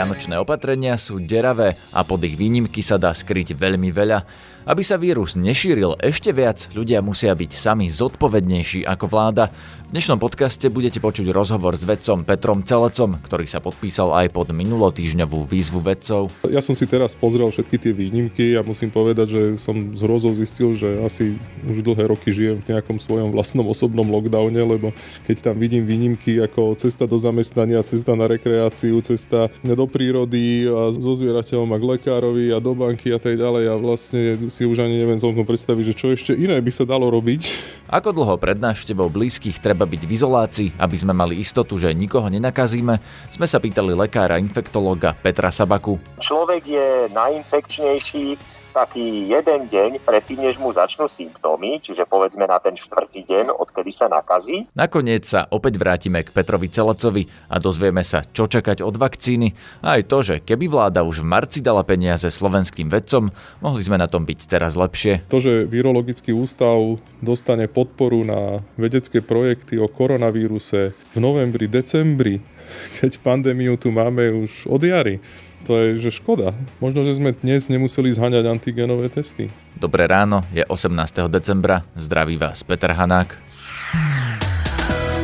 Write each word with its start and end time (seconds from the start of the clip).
Vianočné 0.00 0.40
opatrenia 0.40 0.96
sú 0.96 1.20
deravé 1.20 1.76
a 1.92 2.00
pod 2.08 2.24
ich 2.24 2.32
výnimky 2.32 2.80
sa 2.80 2.96
dá 2.96 3.12
skryť 3.12 3.52
veľmi 3.52 3.92
veľa. 3.92 4.24
Aby 4.68 4.84
sa 4.84 5.00
vírus 5.00 5.40
nešíril 5.40 5.96
ešte 6.04 6.36
viac, 6.36 6.68
ľudia 6.76 7.00
musia 7.00 7.32
byť 7.32 7.48
sami 7.48 7.88
zodpovednejší 7.88 8.84
ako 8.84 9.08
vláda. 9.08 9.48
V 9.88 9.96
dnešnom 9.96 10.20
podcaste 10.20 10.68
budete 10.68 11.00
počuť 11.00 11.32
rozhovor 11.32 11.80
s 11.80 11.88
vedcom 11.88 12.28
Petrom 12.28 12.60
Celecom, 12.60 13.16
ktorý 13.24 13.48
sa 13.48 13.64
podpísal 13.64 14.12
aj 14.12 14.30
pod 14.36 14.52
minulotýžňovú 14.52 15.48
výzvu 15.48 15.80
vedcov. 15.80 16.28
Ja 16.46 16.60
som 16.60 16.76
si 16.76 16.84
teraz 16.84 17.16
pozrel 17.16 17.48
všetky 17.48 17.76
tie 17.80 17.92
výnimky 17.96 18.52
a 18.54 18.60
musím 18.60 18.92
povedať, 18.92 19.32
že 19.32 19.42
som 19.56 19.96
z 19.96 20.00
hrozou 20.04 20.36
zistil, 20.36 20.76
že 20.76 21.02
asi 21.02 21.40
už 21.64 21.80
dlhé 21.80 22.12
roky 22.12 22.28
žijem 22.28 22.60
v 22.60 22.76
nejakom 22.76 23.00
svojom 23.00 23.32
vlastnom 23.32 23.64
osobnom 23.64 24.06
lockdowne, 24.12 24.60
lebo 24.60 24.92
keď 25.24 25.50
tam 25.50 25.56
vidím 25.56 25.88
výnimky 25.88 26.36
ako 26.36 26.76
cesta 26.76 27.08
do 27.08 27.16
zamestnania, 27.16 27.80
cesta 27.80 28.12
na 28.12 28.28
rekreáciu, 28.28 29.00
cesta 29.00 29.48
do 29.64 29.86
prírody 29.88 30.68
a 30.68 30.92
so 30.92 31.16
zvierateľom 31.16 31.72
a 31.72 31.80
k 31.80 31.84
lekárovi 31.96 32.52
a 32.52 32.60
do 32.60 32.76
banky 32.76 33.10
a 33.10 33.18
tak 33.18 33.40
ďalej 33.40 33.64
a 33.72 33.74
vlastne 33.80 34.22
si 34.60 34.68
už 34.68 34.84
ani 34.84 35.00
neviem 35.00 35.16
celkom 35.16 35.48
predstaviť, 35.48 35.84
že 35.88 35.94
čo 35.96 36.12
ešte 36.12 36.36
iné 36.36 36.60
by 36.60 36.68
sa 36.68 36.84
dalo 36.84 37.08
robiť. 37.08 37.48
Ako 37.88 38.12
dlho 38.12 38.36
pred 38.36 38.60
návštevou 38.60 39.08
blízkych 39.08 39.56
treba 39.56 39.88
byť 39.88 40.04
v 40.04 40.12
izolácii, 40.12 40.68
aby 40.76 40.96
sme 41.00 41.16
mali 41.16 41.40
istotu, 41.40 41.80
že 41.80 41.96
nikoho 41.96 42.28
nenakazíme, 42.28 43.00
sme 43.32 43.46
sa 43.48 43.56
pýtali 43.56 43.96
lekára 43.96 44.36
infektológa 44.36 45.16
Petra 45.16 45.48
Sabaku. 45.48 45.96
Človek 46.20 46.62
je 46.68 47.08
najinfekčnejší 47.08 48.59
taký 48.70 49.28
jeden 49.28 49.66
deň 49.66 50.00
predtým, 50.06 50.46
než 50.46 50.56
mu 50.56 50.70
začnú 50.70 51.10
symptómy, 51.10 51.82
čiže 51.82 52.06
povedzme 52.06 52.46
na 52.46 52.62
ten 52.62 52.78
štvrtý 52.78 53.26
deň, 53.26 53.52
odkedy 53.52 53.90
sa 53.90 54.06
nakazí. 54.06 54.70
Nakoniec 54.72 55.26
sa 55.26 55.50
opäť 55.50 55.76
vrátime 55.76 56.22
k 56.22 56.30
Petrovi 56.30 56.70
Celecovi 56.70 57.26
a 57.50 57.58
dozvieme 57.58 58.06
sa, 58.06 58.22
čo 58.24 58.46
čakať 58.46 58.80
od 58.80 58.94
vakcíny 58.96 59.52
a 59.82 59.98
aj 59.98 60.02
to, 60.06 60.18
že 60.22 60.34
keby 60.40 60.70
vláda 60.70 61.02
už 61.02 61.20
v 61.20 61.30
marci 61.30 61.58
dala 61.60 61.82
peniaze 61.82 62.30
slovenským 62.30 62.88
vedcom, 62.88 63.34
mohli 63.60 63.82
sme 63.82 63.98
na 63.98 64.06
tom 64.06 64.22
byť 64.24 64.40
teraz 64.46 64.78
lepšie. 64.78 65.26
To, 65.28 65.42
že 65.42 65.66
Virologický 65.66 66.32
ústav 66.32 66.78
dostane 67.20 67.66
podporu 67.66 68.22
na 68.24 68.62
vedecké 68.78 69.20
projekty 69.20 69.76
o 69.76 69.90
koronavíruse 69.90 70.94
v 70.94 71.16
novembri, 71.18 71.66
decembri, 71.66 72.40
keď 73.02 73.20
pandémiu 73.20 73.76
tu 73.76 73.90
máme 73.90 74.30
už 74.46 74.70
od 74.70 74.82
jary, 74.86 75.18
to 75.64 75.72
je 75.76 76.08
že 76.08 76.20
škoda. 76.20 76.56
Možno, 76.78 77.04
že 77.04 77.16
sme 77.16 77.36
dnes 77.36 77.68
nemuseli 77.68 78.12
zhaňať 78.12 78.44
antigenové 78.48 79.12
testy. 79.12 79.52
Dobré 79.76 80.08
ráno, 80.08 80.44
je 80.52 80.64
18. 80.64 81.28
decembra. 81.28 81.84
Zdraví 81.96 82.36
vás 82.40 82.64
Peter 82.64 82.92
Hanák. 82.92 83.36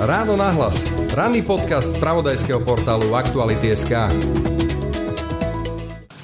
Ráno 0.02 0.36
nahlas. 0.36 0.84
Ranný 1.16 1.40
podcast 1.40 1.96
z 1.96 2.00
pravodajského 2.00 2.60
portálu 2.60 3.16
Aktuality.sk 3.16 4.12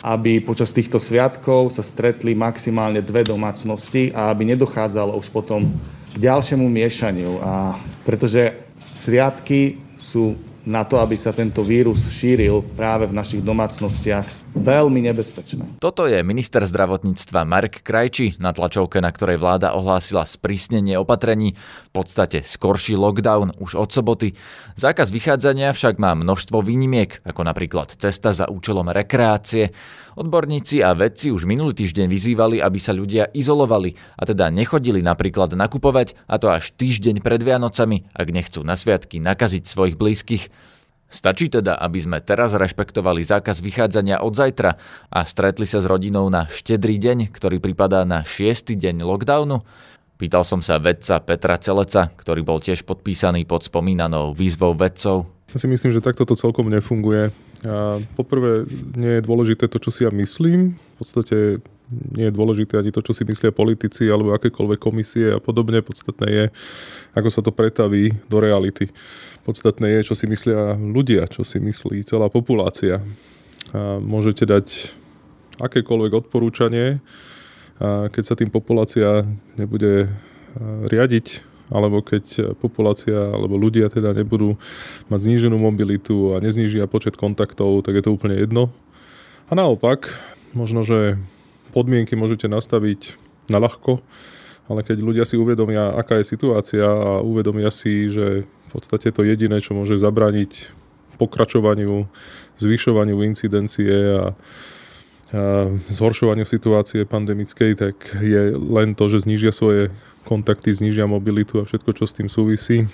aby 0.02 0.42
počas 0.42 0.74
týchto 0.74 0.98
sviatkov 0.98 1.70
sa 1.70 1.86
stretli 1.86 2.34
maximálne 2.34 2.98
dve 2.98 3.22
domácnosti 3.22 4.10
a 4.10 4.34
aby 4.34 4.50
nedochádzalo 4.50 5.14
už 5.14 5.30
potom 5.30 5.70
k 6.10 6.16
ďalšiemu 6.18 6.66
miešaniu. 6.66 7.38
A 7.38 7.78
pretože 8.02 8.50
sviatky 8.90 9.78
sú 9.94 10.34
na 10.62 10.86
to, 10.86 10.98
aby 10.98 11.18
sa 11.18 11.34
tento 11.34 11.62
vírus 11.66 12.06
šíril 12.10 12.62
práve 12.78 13.10
v 13.10 13.16
našich 13.16 13.42
domácnostiach, 13.42 14.41
veľmi 14.52 15.00
nebezpečné. 15.08 15.80
Toto 15.80 16.04
je 16.04 16.20
minister 16.20 16.62
zdravotníctva 16.62 17.42
Mark 17.48 17.82
Krajči 17.82 18.36
na 18.38 18.52
tlačovke, 18.52 19.00
na 19.00 19.10
ktorej 19.10 19.40
vláda 19.40 19.74
ohlásila 19.74 20.28
sprísnenie 20.28 20.94
opatrení, 21.00 21.56
v 21.88 21.90
podstate 21.90 22.44
skorší 22.44 22.94
lockdown 22.94 23.56
už 23.58 23.76
od 23.80 23.90
soboty. 23.90 24.36
Zákaz 24.76 25.10
vychádzania 25.10 25.72
však 25.72 25.96
má 25.96 26.12
množstvo 26.12 26.60
výnimiek, 26.60 27.24
ako 27.24 27.42
napríklad 27.44 27.92
cesta 27.96 28.36
za 28.36 28.48
účelom 28.48 28.88
rekreácie. 28.92 29.74
Odborníci 30.12 30.84
a 30.84 30.92
vedci 30.92 31.32
už 31.32 31.48
minulý 31.48 31.72
týždeň 31.72 32.04
vyzývali, 32.04 32.60
aby 32.60 32.76
sa 32.76 32.92
ľudia 32.92 33.32
izolovali 33.32 33.96
a 34.20 34.28
teda 34.28 34.52
nechodili 34.52 35.00
napríklad 35.00 35.56
nakupovať, 35.56 36.12
a 36.28 36.36
to 36.36 36.52
až 36.52 36.76
týždeň 36.76 37.24
pred 37.24 37.40
Vianocami, 37.40 38.12
ak 38.12 38.28
nechcú 38.28 38.60
na 38.60 38.76
sviatky 38.76 39.24
nakaziť 39.24 39.64
svojich 39.64 39.96
blízkych. 39.96 40.71
Stačí 41.12 41.52
teda, 41.52 41.76
aby 41.76 42.00
sme 42.00 42.24
teraz 42.24 42.56
rešpektovali 42.56 43.20
zákaz 43.20 43.60
vychádzania 43.60 44.24
od 44.24 44.32
zajtra 44.32 44.80
a 45.12 45.20
stretli 45.28 45.68
sa 45.68 45.84
s 45.84 45.86
rodinou 45.86 46.32
na 46.32 46.48
štedrý 46.48 46.96
deň, 46.96 47.28
ktorý 47.28 47.60
pripadá 47.60 48.08
na 48.08 48.24
šiestý 48.24 48.80
deň 48.80 49.04
lockdownu? 49.04 49.60
Pýtal 50.16 50.40
som 50.40 50.64
sa 50.64 50.80
vedca 50.80 51.20
Petra 51.20 51.60
Celeca, 51.60 52.08
ktorý 52.16 52.40
bol 52.40 52.64
tiež 52.64 52.88
podpísaný 52.88 53.44
pod 53.44 53.68
spomínanou 53.68 54.32
výzvou 54.32 54.72
vedcov. 54.72 55.28
Ja 55.52 55.60
si 55.60 55.68
myslím, 55.68 55.92
že 55.92 56.00
takto 56.00 56.24
to 56.24 56.32
celkom 56.32 56.72
nefunguje. 56.72 57.28
A 57.68 58.00
poprvé 58.16 58.64
nie 58.96 59.20
je 59.20 59.26
dôležité 59.26 59.68
to, 59.68 59.76
čo 59.76 59.92
si 59.92 60.08
ja 60.08 60.10
myslím. 60.16 60.80
V 60.80 60.96
podstate 60.96 61.60
nie 61.92 62.32
je 62.32 62.32
dôležité 62.32 62.80
ani 62.80 62.88
to, 62.88 63.04
čo 63.04 63.12
si 63.12 63.28
myslia 63.28 63.52
politici 63.52 64.08
alebo 64.08 64.32
akékoľvek 64.32 64.80
komisie 64.80 65.36
a 65.36 65.38
podobne. 65.44 65.84
Podstatné 65.84 66.26
je, 66.32 66.44
ako 67.12 67.28
sa 67.28 67.44
to 67.44 67.52
pretaví 67.52 68.16
do 68.32 68.40
reality. 68.40 68.88
Podstatné 69.42 69.98
je, 69.98 70.06
čo 70.06 70.14
si 70.14 70.30
myslia 70.30 70.78
ľudia, 70.78 71.26
čo 71.26 71.42
si 71.42 71.58
myslí 71.58 72.06
celá 72.06 72.30
populácia. 72.30 73.02
A 73.74 73.98
môžete 73.98 74.46
dať 74.46 74.94
akékoľvek 75.58 76.12
odporúčanie, 76.26 77.02
a 77.82 78.06
keď 78.06 78.22
sa 78.22 78.38
tým 78.38 78.54
populácia 78.54 79.26
nebude 79.58 80.06
riadiť, 80.86 81.42
alebo 81.72 82.04
keď 82.04 82.54
populácia 82.60 83.16
alebo 83.16 83.56
ľudia 83.56 83.88
teda 83.88 84.12
nebudú 84.12 84.60
mať 85.08 85.20
zníženú 85.24 85.56
mobilitu 85.56 86.36
a 86.36 86.44
neznížia 86.44 86.84
počet 86.84 87.16
kontaktov, 87.16 87.80
tak 87.82 87.98
je 87.98 88.04
to 88.04 88.14
úplne 88.14 88.36
jedno. 88.36 88.68
A 89.48 89.56
naopak, 89.56 90.12
možno, 90.52 90.84
že 90.84 91.16
podmienky 91.72 92.12
môžete 92.14 92.46
nastaviť 92.46 93.16
na 93.48 93.58
ľahko, 93.58 94.04
ale 94.70 94.86
keď 94.86 95.02
ľudia 95.02 95.24
si 95.26 95.40
uvedomia, 95.40 95.96
aká 95.96 96.20
je 96.20 96.30
situácia 96.30 96.84
a 96.84 97.24
uvedomia 97.24 97.72
si, 97.72 98.06
že 98.12 98.46
podstate 98.72 99.12
to 99.12 99.22
jediné, 99.24 99.60
čo 99.60 99.76
môže 99.76 100.00
zabrániť 100.00 100.72
pokračovaniu, 101.20 102.08
zvyšovaniu 102.56 103.20
incidencie 103.22 103.92
a, 103.92 104.02
a 104.16 104.22
zhoršovaniu 105.92 106.48
situácie 106.48 107.04
pandemickej, 107.04 107.76
tak 107.76 107.96
je 108.20 108.56
len 108.56 108.96
to, 108.96 109.08
že 109.12 109.28
znížia 109.28 109.52
svoje 109.52 109.92
kontakty, 110.24 110.72
znížia 110.72 111.04
mobilitu 111.04 111.60
a 111.60 111.68
všetko, 111.68 111.90
čo 111.92 112.04
s 112.08 112.16
tým 112.16 112.28
súvisí, 112.32 112.88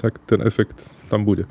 tak 0.00 0.16
ten 0.24 0.40
efekt 0.40 0.88
tam 1.12 1.28
bude. 1.28 1.44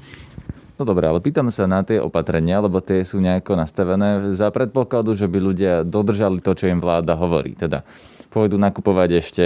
No 0.80 0.88
dobré, 0.88 1.12
ale 1.12 1.20
pýtam 1.20 1.52
sa 1.52 1.68
na 1.68 1.84
tie 1.84 2.00
opatrenia, 2.00 2.64
lebo 2.64 2.80
tie 2.80 3.04
sú 3.04 3.20
nejako 3.20 3.60
nastavené 3.60 4.32
za 4.32 4.48
predpokladu, 4.48 5.12
že 5.12 5.28
by 5.28 5.38
ľudia 5.44 5.74
dodržali 5.84 6.40
to, 6.40 6.56
čo 6.56 6.72
im 6.72 6.80
vláda 6.80 7.20
hovorí. 7.20 7.52
Teda 7.52 7.84
pôjdu 8.32 8.56
nakupovať 8.56 9.10
ešte 9.20 9.46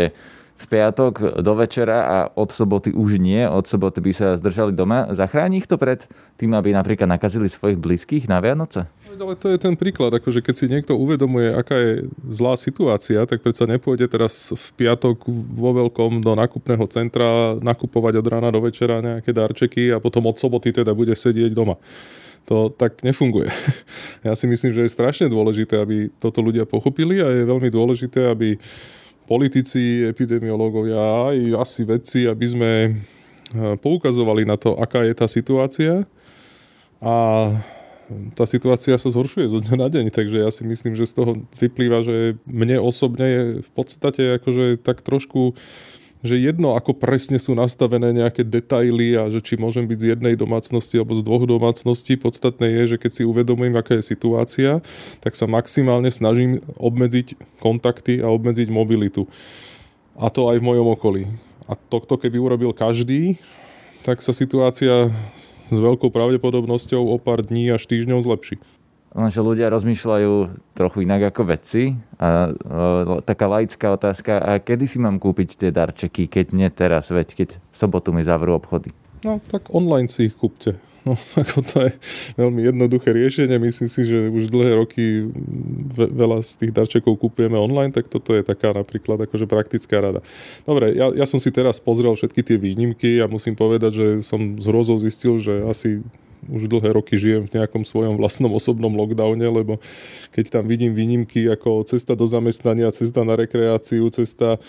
v 0.64 0.66
piatok 0.72 1.44
do 1.44 1.54
večera 1.60 2.00
a 2.08 2.18
od 2.32 2.56
soboty 2.56 2.96
už 2.96 3.20
nie, 3.20 3.44
od 3.44 3.68
soboty 3.68 4.00
by 4.00 4.12
sa 4.16 4.28
zdržali 4.40 4.72
doma. 4.72 5.12
Zachráni 5.12 5.60
ich 5.60 5.68
to 5.68 5.76
pred 5.76 6.08
tým, 6.40 6.56
aby 6.56 6.72
napríklad 6.72 7.12
nakazili 7.12 7.52
svojich 7.52 7.76
blízkych 7.76 8.32
na 8.32 8.40
Vianoce? 8.40 8.88
Ale 9.14 9.38
to 9.38 9.46
je 9.54 9.62
ten 9.62 9.78
príklad, 9.78 10.10
akože 10.10 10.42
keď 10.42 10.56
si 10.58 10.66
niekto 10.66 10.98
uvedomuje, 10.98 11.54
aká 11.54 11.78
je 11.78 11.94
zlá 12.34 12.58
situácia, 12.58 13.22
tak 13.30 13.46
predsa 13.46 13.70
nepôjde 13.70 14.10
teraz 14.10 14.50
v 14.50 14.68
piatok 14.74 15.30
vo 15.54 15.70
veľkom 15.70 16.26
do 16.26 16.34
nakupného 16.34 16.82
centra 16.90 17.54
nakupovať 17.62 18.18
od 18.18 18.26
rána 18.26 18.50
do 18.50 18.58
večera 18.58 19.06
nejaké 19.06 19.30
darčeky 19.30 19.94
a 19.94 20.02
potom 20.02 20.26
od 20.26 20.42
soboty 20.42 20.74
teda 20.74 20.98
bude 20.98 21.14
sedieť 21.14 21.54
doma. 21.54 21.78
To 22.50 22.74
tak 22.74 23.06
nefunguje. 23.06 23.54
Ja 24.26 24.40
si 24.40 24.48
myslím, 24.48 24.72
že 24.72 24.88
je 24.88 24.96
strašne 24.96 25.28
dôležité, 25.28 25.84
aby 25.84 26.08
toto 26.18 26.40
ľudia 26.40 26.64
pochopili 26.64 27.20
a 27.20 27.28
je 27.28 27.44
veľmi 27.44 27.68
dôležité, 27.68 28.32
aby 28.32 28.56
politici, 29.26 30.04
epidemiológovia 30.08 31.32
aj 31.32 31.38
asi 31.64 31.82
vedci, 31.88 32.20
aby 32.28 32.46
sme 32.46 32.72
eh, 32.90 32.94
poukazovali 33.80 34.44
na 34.44 34.60
to, 34.60 34.76
aká 34.78 35.04
je 35.04 35.14
tá 35.16 35.28
situácia. 35.28 36.04
A 37.04 37.16
tá 38.36 38.44
situácia 38.48 38.96
sa 39.00 39.10
zhoršuje 39.10 39.48
zo 39.52 39.60
dňa 39.64 39.76
na 39.80 39.88
deň, 39.88 40.06
takže 40.12 40.44
ja 40.44 40.52
si 40.52 40.64
myslím, 40.68 40.94
že 40.96 41.08
z 41.08 41.24
toho 41.24 41.32
vyplýva, 41.56 42.04
že 42.04 42.40
mne 42.48 42.80
osobne 42.84 43.26
je 43.28 43.44
v 43.64 43.72
podstate 43.76 44.40
akože 44.40 44.80
tak 44.84 45.04
trošku 45.04 45.56
že 46.24 46.40
jedno, 46.40 46.80
ako 46.80 46.96
presne 46.96 47.36
sú 47.36 47.52
nastavené 47.52 48.16
nejaké 48.16 48.48
detaily 48.48 49.20
a 49.20 49.28
že 49.28 49.44
či 49.44 49.60
môžem 49.60 49.84
byť 49.84 50.00
z 50.00 50.10
jednej 50.16 50.40
domácnosti 50.40 50.96
alebo 50.96 51.20
z 51.20 51.22
dvoch 51.22 51.44
domácností. 51.44 52.16
Podstatné 52.16 52.80
je, 52.80 52.96
že 52.96 52.98
keď 52.98 53.12
si 53.12 53.24
uvedomujem, 53.28 53.76
aká 53.76 54.00
je 54.00 54.08
situácia, 54.08 54.80
tak 55.20 55.36
sa 55.36 55.52
maximálne 55.52 56.08
snažím 56.08 56.64
obmedziť 56.80 57.60
kontakty 57.60 58.24
a 58.24 58.32
obmedziť 58.32 58.72
mobilitu. 58.72 59.28
A 60.16 60.32
to 60.32 60.48
aj 60.48 60.64
v 60.64 60.68
mojom 60.72 60.88
okolí. 60.96 61.24
A 61.68 61.76
to, 61.76 62.00
keby 62.00 62.40
urobil 62.40 62.72
každý, 62.72 63.36
tak 64.08 64.24
sa 64.24 64.32
situácia 64.32 65.12
s 65.68 65.78
veľkou 65.78 66.08
pravdepodobnosťou 66.08 67.04
o 67.04 67.20
pár 67.20 67.44
dní 67.44 67.68
až 67.68 67.84
týždňov 67.84 68.24
zlepší 68.24 68.64
že 69.14 69.42
ľudia 69.46 69.70
rozmýšľajú 69.70 70.34
trochu 70.74 70.98
inak 71.06 71.30
ako 71.30 71.42
vedci. 71.54 71.98
A, 72.18 72.50
a 72.50 73.22
taká 73.22 73.46
laická 73.46 73.94
otázka, 73.94 74.42
a 74.42 74.58
kedy 74.58 74.90
si 74.90 74.98
mám 74.98 75.22
kúpiť 75.22 75.58
tie 75.58 75.70
darčeky, 75.70 76.26
keď 76.26 76.46
nie 76.58 76.70
teraz, 76.74 77.14
veď 77.14 77.28
keď 77.38 77.50
v 77.58 77.76
sobotu 77.76 78.10
mi 78.10 78.26
zavrú 78.26 78.58
obchody? 78.58 78.90
No, 79.22 79.38
tak 79.40 79.70
online 79.70 80.10
si 80.10 80.28
ich 80.28 80.36
kúpte. 80.36 80.76
No, 81.04 81.20
ako 81.44 81.60
to 81.68 81.78
je 81.88 81.92
veľmi 82.40 82.64
jednoduché 82.64 83.12
riešenie. 83.12 83.60
Myslím 83.60 83.92
si, 83.92 84.08
že 84.08 84.32
už 84.32 84.50
dlhé 84.50 84.80
roky 84.80 85.28
veľa 85.96 86.40
z 86.42 86.52
tých 86.64 86.72
darčekov 86.72 87.20
kupujeme 87.20 87.60
online, 87.60 87.92
tak 87.92 88.08
toto 88.08 88.32
je 88.32 88.44
taká 88.44 88.72
napríklad 88.72 89.28
akože 89.28 89.46
praktická 89.46 90.00
rada. 90.00 90.24
Dobre, 90.64 90.96
ja, 90.96 91.12
ja 91.12 91.26
som 91.28 91.38
si 91.38 91.52
teraz 91.52 91.78
pozrel 91.84 92.16
všetky 92.16 92.42
tie 92.42 92.58
výnimky 92.58 93.20
a 93.20 93.28
musím 93.28 93.54
povedať, 93.54 93.92
že 93.94 94.08
som 94.24 94.58
z 94.58 94.66
hrozou 94.66 94.96
zistil, 94.96 95.44
že 95.44 95.68
asi 95.68 96.00
už 96.50 96.68
dlhé 96.68 96.96
roky 96.96 97.16
žijem 97.16 97.48
v 97.48 97.54
nejakom 97.60 97.84
svojom 97.88 98.20
vlastnom 98.20 98.52
osobnom 98.52 98.92
lockdowne, 98.92 99.44
lebo 99.44 99.80
keď 100.36 100.60
tam 100.60 100.66
vidím 100.68 100.92
výnimky 100.92 101.48
ako 101.48 101.88
cesta 101.88 102.18
do 102.18 102.28
zamestnania, 102.28 102.92
cesta 102.96 103.24
na 103.24 103.38
rekreáciu, 103.40 104.10
cesta 104.12 104.60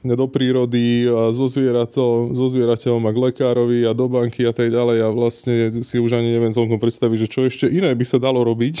do 0.00 0.26
prírody 0.32 1.04
a 1.12 1.28
so, 1.28 1.44
zvieratom, 1.44 2.32
so 2.32 2.48
zvierateľom 2.48 3.04
a 3.04 3.12
k 3.12 3.18
lekárovi 3.28 3.84
a 3.84 3.92
do 3.92 4.08
banky 4.08 4.48
a 4.48 4.52
tak 4.56 4.72
ďalej 4.72 4.98
a 5.04 5.08
vlastne 5.12 5.54
si 5.84 5.96
už 6.00 6.16
ani 6.16 6.32
neviem 6.32 6.56
celkom 6.56 6.80
predstaviť, 6.80 7.28
že 7.28 7.28
čo 7.28 7.40
ešte 7.44 7.66
iné 7.68 7.92
by 7.92 8.04
sa 8.08 8.16
dalo 8.16 8.40
robiť. 8.40 8.76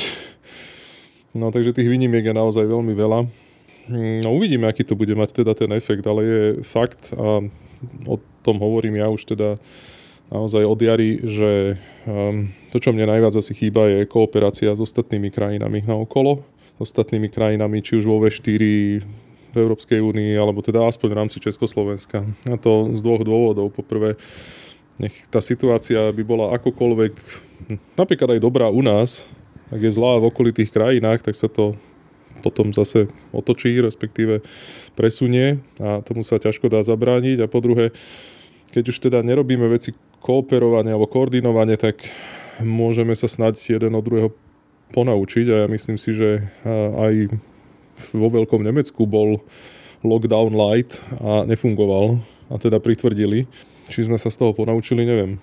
No 1.36 1.52
takže 1.52 1.76
tých 1.76 1.92
výnimiek 1.92 2.24
je 2.24 2.34
naozaj 2.34 2.64
veľmi 2.64 2.96
veľa. 2.96 3.28
No 4.24 4.28
uvidíme, 4.32 4.64
aký 4.64 4.86
to 4.86 4.96
bude 4.96 5.12
mať 5.12 5.44
teda 5.44 5.52
ten 5.52 5.70
efekt, 5.76 6.06
ale 6.08 6.20
je 6.24 6.42
fakt 6.64 7.12
a 7.12 7.44
o 8.08 8.16
tom 8.40 8.56
hovorím 8.56 9.00
ja 9.00 9.12
už 9.12 9.28
teda 9.28 9.60
naozaj 10.30 10.62
od 10.62 10.78
jary, 10.78 11.18
že 11.26 11.76
um, 12.06 12.48
to, 12.70 12.78
čo 12.78 12.94
mne 12.94 13.10
najviac 13.10 13.34
asi 13.34 13.52
chýba, 13.52 13.90
je 13.90 14.06
kooperácia 14.06 14.70
s 14.72 14.80
ostatnými 14.80 15.28
krajinami 15.28 15.82
na 15.84 15.98
okolo, 15.98 16.46
s 16.78 16.90
ostatnými 16.90 17.28
krajinami, 17.28 17.82
či 17.82 17.98
už 17.98 18.06
vo 18.06 18.22
V4, 18.22 18.62
v 19.50 19.56
Európskej 19.58 19.98
únii, 19.98 20.38
alebo 20.38 20.62
teda 20.62 20.86
aspoň 20.86 21.08
v 21.10 21.18
rámci 21.18 21.36
Československa. 21.42 22.22
A 22.46 22.54
to 22.54 22.94
z 22.94 23.02
dvoch 23.02 23.26
dôvodov. 23.26 23.74
Poprvé, 23.74 24.14
nech 25.02 25.14
tá 25.26 25.42
situácia 25.42 26.14
by 26.14 26.22
bola 26.22 26.54
akokoľvek, 26.54 27.12
napríklad 27.98 28.38
aj 28.38 28.40
dobrá 28.40 28.70
u 28.70 28.80
nás, 28.86 29.26
ak 29.70 29.82
je 29.82 29.94
zlá 29.94 30.18
v 30.22 30.30
okolitých 30.30 30.70
krajinách, 30.70 31.26
tak 31.26 31.34
sa 31.34 31.50
to 31.50 31.74
potom 32.40 32.72
zase 32.72 33.10
otočí, 33.34 33.74
respektíve 33.78 34.40
presunie 34.94 35.60
a 35.78 36.00
tomu 36.00 36.24
sa 36.24 36.40
ťažko 36.40 36.70
dá 36.72 36.80
zabrániť. 36.82 37.44
A 37.44 37.50
po 37.50 37.60
druhé, 37.60 37.92
keď 38.70 38.84
už 38.90 38.96
teda 39.02 39.18
nerobíme 39.22 39.66
veci 39.66 39.92
kooperovane 40.20 40.92
alebo 40.92 41.08
koordinovane, 41.08 41.80
tak 41.80 42.04
môžeme 42.60 43.16
sa 43.16 43.26
snať 43.26 43.56
jeden 43.80 43.96
od 43.96 44.04
druhého 44.04 44.30
ponaučiť 44.92 45.46
a 45.48 45.56
ja 45.64 45.66
myslím 45.70 45.96
si, 45.96 46.12
že 46.12 46.44
aj 47.00 47.32
vo 48.12 48.28
Veľkom 48.28 48.60
Nemecku 48.60 49.08
bol 49.08 49.40
lockdown 50.04 50.52
light 50.56 51.00
a 51.20 51.44
nefungoval 51.44 52.20
a 52.48 52.54
teda 52.56 52.80
pritvrdili. 52.80 53.48
Či 53.90 54.06
sme 54.06 54.18
sa 54.20 54.30
z 54.30 54.38
toho 54.38 54.52
ponaučili, 54.54 55.02
neviem. 55.02 55.40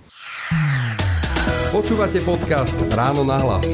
Počúvate 1.73 2.23
podcast 2.23 2.75
Ráno 2.95 3.27
na 3.27 3.37
hlas. 3.43 3.67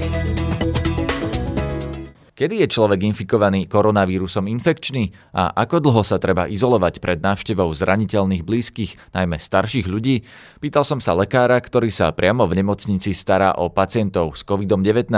Kedy 2.33 2.65
je 2.65 2.73
človek 2.73 3.05
infikovaný 3.13 3.69
koronavírusom 3.69 4.49
infekčný 4.49 5.13
a 5.37 5.53
ako 5.53 5.85
dlho 5.85 6.01
sa 6.01 6.17
treba 6.17 6.49
izolovať 6.49 6.97
pred 6.97 7.21
návštevou 7.21 7.69
zraniteľných 7.69 8.41
blízkych, 8.41 9.13
najmä 9.13 9.37
starších 9.37 9.85
ľudí? 9.85 10.25
Pýtal 10.57 10.81
som 10.81 10.97
sa 10.97 11.13
lekára, 11.13 11.61
ktorý 11.61 11.93
sa 11.93 12.09
priamo 12.09 12.49
v 12.49 12.57
nemocnici 12.57 13.13
stará 13.13 13.53
o 13.61 13.69
pacientov 13.69 14.33
s 14.33 14.41
COVID-19, 14.49 15.13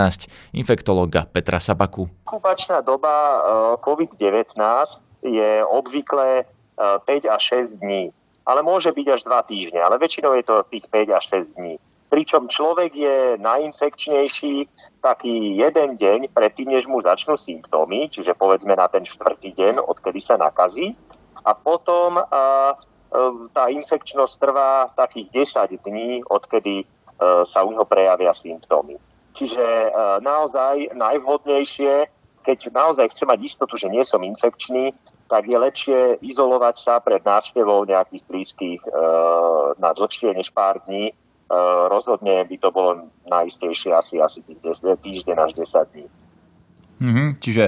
infektológa 0.60 1.24
Petra 1.24 1.56
Sabaku. 1.56 2.04
Kupačná 2.28 2.84
doba 2.84 3.16
eh, 3.16 3.40
COVID-19 3.80 4.60
je 5.24 5.64
obvykle 5.64 6.44
5 6.44 7.00
eh, 7.00 7.32
až 7.32 7.64
6 7.64 7.80
dní, 7.80 8.12
ale 8.44 8.60
môže 8.60 8.92
byť 8.92 9.06
až 9.16 9.20
2 9.24 9.40
týždne, 9.48 9.80
ale 9.80 9.96
väčšinou 9.96 10.36
je 10.36 10.44
to 10.44 10.68
tých 10.68 10.84
5 10.92 11.16
až 11.16 11.24
6 11.32 11.56
dní 11.56 11.80
pričom 12.08 12.48
človek 12.48 12.90
je 12.94 13.18
najinfekčnejší 13.42 14.54
taký 15.02 15.58
jeden 15.58 15.98
deň 15.98 16.30
predtým, 16.30 16.70
než 16.70 16.86
mu 16.86 17.02
začnú 17.02 17.34
symptómy, 17.34 18.08
čiže 18.08 18.38
povedzme 18.38 18.78
na 18.78 18.86
ten 18.86 19.02
štvrtý 19.02 19.52
deň, 19.52 19.82
odkedy 19.82 20.20
sa 20.22 20.38
nakazí. 20.38 20.94
A 21.46 21.54
potom 21.54 22.18
a, 22.18 22.24
a, 22.26 22.42
tá 23.54 23.70
infekčnosť 23.70 24.34
trvá 24.38 24.90
takých 24.94 25.46
10 25.46 25.86
dní, 25.86 26.22
odkedy 26.26 26.82
a, 26.82 27.42
sa 27.46 27.62
u 27.66 27.70
neho 27.74 27.86
prejavia 27.86 28.34
symptómy. 28.34 28.98
Čiže 29.34 29.62
a, 29.62 30.18
naozaj 30.22 30.94
najvhodnejšie, 30.94 32.06
keď 32.46 32.70
naozaj 32.70 33.10
chcem 33.10 33.26
mať 33.26 33.40
istotu, 33.42 33.74
že 33.74 33.90
nie 33.90 34.06
som 34.06 34.22
infekčný, 34.22 34.94
tak 35.26 35.50
je 35.50 35.58
lepšie 35.58 35.98
izolovať 36.22 36.74
sa 36.78 36.94
pred 37.02 37.18
návštevou 37.18 37.82
nejakých 37.82 38.22
blízkych 38.30 38.80
e, 38.86 38.90
na 39.82 39.90
dlhšie 39.90 40.30
než 40.30 40.54
pár 40.54 40.78
dní, 40.86 41.10
rozhodne 41.90 42.42
by 42.42 42.56
to 42.58 42.68
bolo 42.74 42.90
najistejšie 43.30 43.94
asi, 43.94 44.18
asi 44.18 44.42
týždeň 44.42 45.36
až 45.38 45.52
10 45.54 45.92
dní. 45.94 46.06
Mm-hmm, 46.96 47.28
čiže 47.38 47.64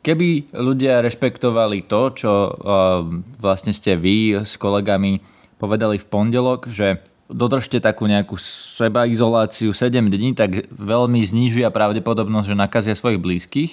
keby 0.00 0.54
ľudia 0.54 1.02
rešpektovali 1.04 1.84
to, 1.84 2.02
čo 2.14 2.32
uh, 2.32 3.04
vlastne 3.36 3.74
ste 3.74 3.98
vy 3.98 4.42
s 4.42 4.56
kolegami 4.56 5.20
povedali 5.60 5.98
v 5.98 6.06
pondelok, 6.08 6.70
že 6.70 7.02
dodržte 7.32 7.80
takú 7.80 8.04
nejakú 8.04 8.36
seba 8.38 9.08
izoláciu 9.08 9.72
7 9.72 10.04
dní, 10.08 10.36
tak 10.36 10.68
veľmi 10.68 11.20
znižia 11.24 11.72
pravdepodobnosť, 11.72 12.46
že 12.52 12.56
nakazia 12.56 12.94
svojich 12.94 13.18
blízkych. 13.18 13.72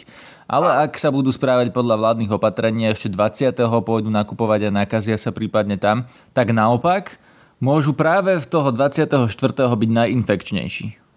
Ale 0.49 0.89
ak 0.89 0.97
sa 0.97 1.13
budú 1.13 1.29
správať 1.29 1.69
podľa 1.69 1.99
vládnych 1.99 2.31
opatrení 2.33 2.89
ešte 2.89 3.11
20. 3.13 3.53
pôjdu 3.85 4.09
nakupovať 4.09 4.71
a 4.71 4.75
nakazia 4.85 5.19
sa 5.19 5.29
prípadne 5.29 5.77
tam, 5.77 6.09
tak 6.33 6.55
naopak 6.55 7.21
môžu 7.59 7.95
práve 7.95 8.39
v 8.39 8.45
toho 8.47 8.71
24. 8.71 9.29
byť 9.75 9.89
najinfekčnejší? 9.91 11.09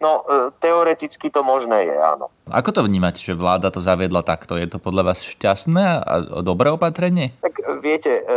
No, 0.00 0.24
e, 0.24 0.48
teoreticky 0.64 1.28
to 1.28 1.44
možné 1.44 1.84
je, 1.84 1.96
áno. 2.00 2.32
Ako 2.48 2.72
to 2.72 2.80
vnímať, 2.88 3.20
že 3.20 3.36
vláda 3.36 3.68
to 3.68 3.84
zaviedla 3.84 4.24
takto? 4.24 4.56
Je 4.56 4.64
to 4.64 4.80
podľa 4.80 5.12
vás 5.12 5.20
šťastné 5.20 5.84
a 6.00 6.40
dobré 6.40 6.72
opatrenie? 6.72 7.36
Tak 7.44 7.60
e, 7.60 7.64
viete, 7.84 8.24
e, 8.24 8.32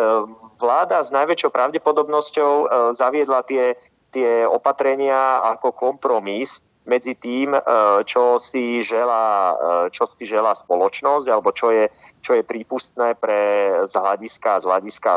vláda 0.59 0.99
s 0.99 1.15
najväčšou 1.15 1.51
pravdepodobnosťou 1.55 2.51
zaviedla 2.91 3.47
tie, 3.47 3.79
tie 4.11 4.43
opatrenia 4.43 5.39
ako 5.55 5.71
kompromis 5.71 6.59
medzi 6.83 7.15
tým, 7.15 7.55
čo 8.03 8.35
si 8.43 8.83
želá, 8.83 9.55
čo 9.87 10.03
si 10.03 10.27
želá 10.27 10.51
spoločnosť, 10.51 11.27
alebo 11.31 11.55
čo 11.55 11.71
je, 11.71 11.87
čo 12.19 12.35
je 12.35 12.43
prípustné 12.43 13.15
pre 13.15 13.71
z 13.87 13.93
hľadiska, 13.95 14.59
z 14.59 14.65
hľadiska 14.67 15.11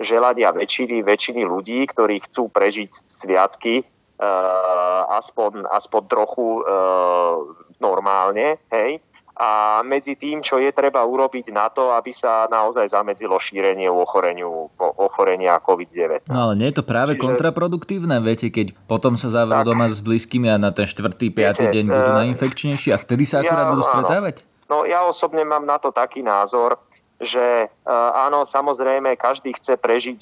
želania 0.00 0.52
väčšiny, 0.52 1.02
väčšiny 1.02 1.42
ľudí, 1.44 1.84
ktorí 1.88 2.20
chcú 2.24 2.48
prežiť 2.52 3.04
sviatky 3.04 3.82
uh, 3.82 5.02
aspoň, 5.16 5.64
aspoň 5.68 6.02
trochu 6.08 6.62
uh, 6.62 7.42
normálne, 7.80 8.60
hej, 8.72 9.00
a 9.36 9.80
medzi 9.84 10.16
tým, 10.16 10.40
čo 10.40 10.56
je 10.56 10.72
treba 10.72 11.04
urobiť 11.04 11.52
na 11.52 11.68
to, 11.68 11.92
aby 11.92 12.08
sa 12.08 12.48
naozaj 12.48 12.88
zamedzilo 12.88 13.36
šírenie 13.36 13.84
ochoreniu, 13.84 14.72
ochorenia 14.80 15.60
COVID-19. 15.60 16.32
No 16.32 16.48
ale 16.48 16.56
nie 16.56 16.72
je 16.72 16.80
to 16.80 16.84
práve 16.88 17.20
Čiže... 17.20 17.24
kontraproduktívne, 17.28 18.16
viete, 18.24 18.48
keď 18.48 18.72
potom 18.88 19.20
sa 19.20 19.28
zavrú 19.28 19.60
doma 19.60 19.92
s 19.92 20.00
blízkymi 20.00 20.48
a 20.48 20.56
na 20.56 20.72
ten 20.72 20.88
štvrtý, 20.88 21.36
piatý 21.36 21.68
deň 21.68 21.84
budú 21.84 22.10
uh, 22.16 22.18
najinfekčnejší 22.24 22.96
a 22.96 22.98
vtedy 22.98 23.28
sa 23.28 23.44
akurát 23.44 23.68
ja, 23.68 23.72
budú 23.76 23.82
stretávať? 23.84 24.36
No 24.72 24.88
ja 24.88 25.04
osobne 25.04 25.44
mám 25.44 25.68
na 25.68 25.76
to 25.76 25.92
taký 25.92 26.24
názor, 26.24 26.80
že 27.16 27.66
e, 27.66 27.68
áno, 27.94 28.44
samozrejme, 28.44 29.16
každý 29.16 29.56
chce 29.56 29.80
prežiť 29.80 30.18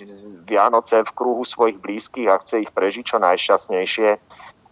Vianoce 0.47 1.03
v 1.03 1.15
kruhu 1.15 1.43
svojich 1.43 1.79
blízkych 1.83 2.31
a 2.31 2.39
chce 2.39 2.63
ich 2.63 2.71
prežiť 2.71 3.05
čo 3.15 3.19
najšťastnejšie, 3.19 4.11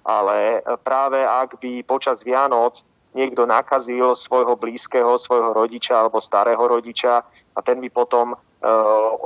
ale 0.06 0.62
práve 0.82 1.22
ak 1.22 1.58
by 1.62 1.82
počas 1.86 2.22
Vianoc 2.22 2.82
niekto 3.12 3.44
nakazil 3.44 4.16
svojho 4.16 4.56
blízkeho, 4.56 5.20
svojho 5.20 5.52
rodiča 5.52 6.00
alebo 6.00 6.18
starého 6.20 6.64
rodiča 6.64 7.20
a 7.52 7.58
ten 7.60 7.78
by 7.80 7.88
potom 7.92 8.32
e, 8.32 8.36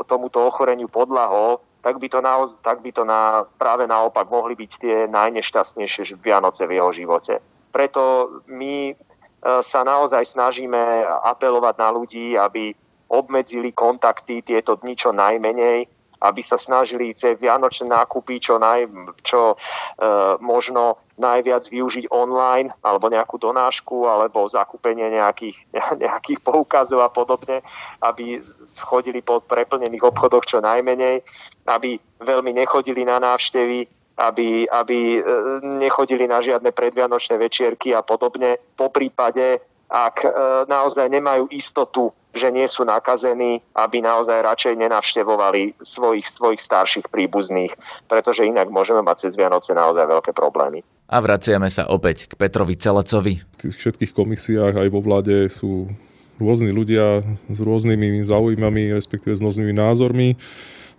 tomuto 0.07 0.43
ochoreniu 0.43 0.91
podlahol, 0.91 1.63
tak 1.87 2.03
by 2.03 2.11
to, 2.11 2.19
naoz, 2.19 2.59
tak 2.67 2.83
by 2.83 2.91
to 2.91 3.07
na, 3.07 3.47
práve 3.61 3.87
naopak 3.87 4.27
mohli 4.27 4.59
byť 4.59 4.71
tie 4.83 4.97
najnešťastnejšie 5.07 6.19
Vianoce 6.19 6.67
v 6.67 6.83
jeho 6.83 6.91
živote. 6.91 7.39
Preto 7.71 8.03
my 8.51 8.91
e, 8.91 8.95
sa 9.63 9.87
naozaj 9.87 10.27
snažíme 10.27 11.07
apelovať 11.07 11.75
na 11.79 11.89
ľudí, 11.95 12.35
aby 12.35 12.75
obmedzili 13.09 13.71
kontakty 13.71 14.43
tieto 14.43 14.75
dni 14.79 14.95
čo 14.99 15.15
najmenej, 15.15 15.87
aby 16.17 16.41
sa 16.41 16.57
snažili 16.57 17.13
tie 17.13 17.37
vianočné 17.37 17.93
nákupy 17.93 18.41
čo, 18.41 18.57
naj, 18.57 18.89
čo 19.21 19.53
e, 19.53 19.57
možno 20.41 20.97
najviac 21.21 21.69
využiť 21.69 22.09
online, 22.09 22.73
alebo 22.81 23.13
nejakú 23.13 23.37
donášku, 23.37 24.09
alebo 24.09 24.49
zakúpenie 24.49 25.13
nejakých, 25.13 25.69
nejakých 26.05 26.41
poukazov 26.41 27.05
a 27.05 27.13
podobne, 27.13 27.61
aby 28.01 28.41
chodili 28.81 29.21
po 29.21 29.45
preplnených 29.45 30.05
obchodoch 30.09 30.49
čo 30.49 30.59
najmenej, 30.65 31.21
aby 31.69 32.01
veľmi 32.25 32.53
nechodili 32.57 33.05
na 33.05 33.21
návštevy, 33.21 33.85
aby, 34.17 34.65
aby 34.73 35.21
e, 35.21 35.23
nechodili 35.61 36.25
na 36.25 36.41
žiadne 36.41 36.73
predvianočné 36.73 37.37
večierky 37.37 37.93
a 37.93 38.01
podobne. 38.01 38.57
Po 38.73 38.89
prípade 38.89 39.61
ak 39.87 40.17
e, 40.27 40.29
naozaj 40.67 41.07
nemajú 41.11 41.47
istotu, 41.55 42.11
že 42.37 42.53
nie 42.53 42.69
sú 42.69 42.85
nakazení, 42.85 43.65
aby 43.73 44.05
naozaj 44.05 44.45
radšej 44.45 44.75
nenavštevovali 44.77 45.81
svojich, 45.81 46.29
svojich 46.29 46.61
starších 46.61 47.07
príbuzných, 47.09 47.73
pretože 48.07 48.45
inak 48.45 48.69
môžeme 48.69 49.01
mať 49.01 49.27
cez 49.27 49.33
Vianoce 49.35 49.73
naozaj 49.73 50.05
veľké 50.05 50.37
problémy. 50.37 50.85
A 51.09 51.23
vraciame 51.23 51.73
sa 51.73 51.89
opäť 51.89 52.29
k 52.29 52.37
Petrovi 52.37 52.77
Celecovi. 52.77 53.41
V 53.41 53.57
tých 53.57 53.75
všetkých 53.81 54.13
komisiách 54.13 54.77
aj 54.77 54.89
vo 54.93 55.01
vláde 55.01 55.49
sú 55.49 55.89
rôzni 56.37 56.69
ľudia 56.75 57.25
s 57.49 57.59
rôznymi 57.59 58.21
záujmami, 58.21 58.93
respektíve 58.93 59.33
s 59.33 59.41
rôznymi 59.41 59.73
názormi 59.73 60.37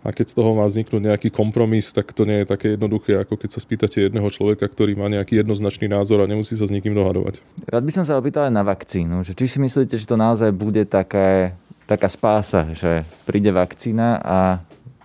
a 0.06 0.14
keď 0.14 0.26
z 0.30 0.36
toho 0.38 0.54
má 0.54 0.66
vzniknúť 0.70 1.02
nejaký 1.10 1.30
kompromis, 1.34 1.90
tak 1.90 2.14
to 2.14 2.24
nie 2.24 2.46
je 2.46 2.48
také 2.48 2.78
jednoduché, 2.78 3.18
ako 3.18 3.34
keď 3.34 3.50
sa 3.50 3.60
spýtate 3.60 4.08
jedného 4.08 4.30
človeka, 4.30 4.70
ktorý 4.70 4.94
má 4.94 5.10
nejaký 5.10 5.42
jednoznačný 5.42 5.90
názor 5.90 6.22
a 6.22 6.30
nemusí 6.30 6.54
sa 6.54 6.70
s 6.70 6.74
nikým 6.74 6.94
dohadovať. 6.94 7.42
Rád 7.66 7.84
by 7.84 7.92
som 7.92 8.06
sa 8.06 8.16
opýtal 8.16 8.48
aj 8.48 8.54
na 8.54 8.64
vakcínu. 8.64 9.26
Že 9.26 9.34
či 9.34 9.46
si 9.50 9.58
myslíte, 9.58 9.98
že 9.98 10.06
to 10.06 10.16
naozaj 10.16 10.54
bude 10.54 10.86
také, 10.86 11.58
taká 11.90 12.08
spása, 12.08 12.72
že 12.78 13.04
príde 13.26 13.50
vakcína 13.50 14.22
a 14.22 14.38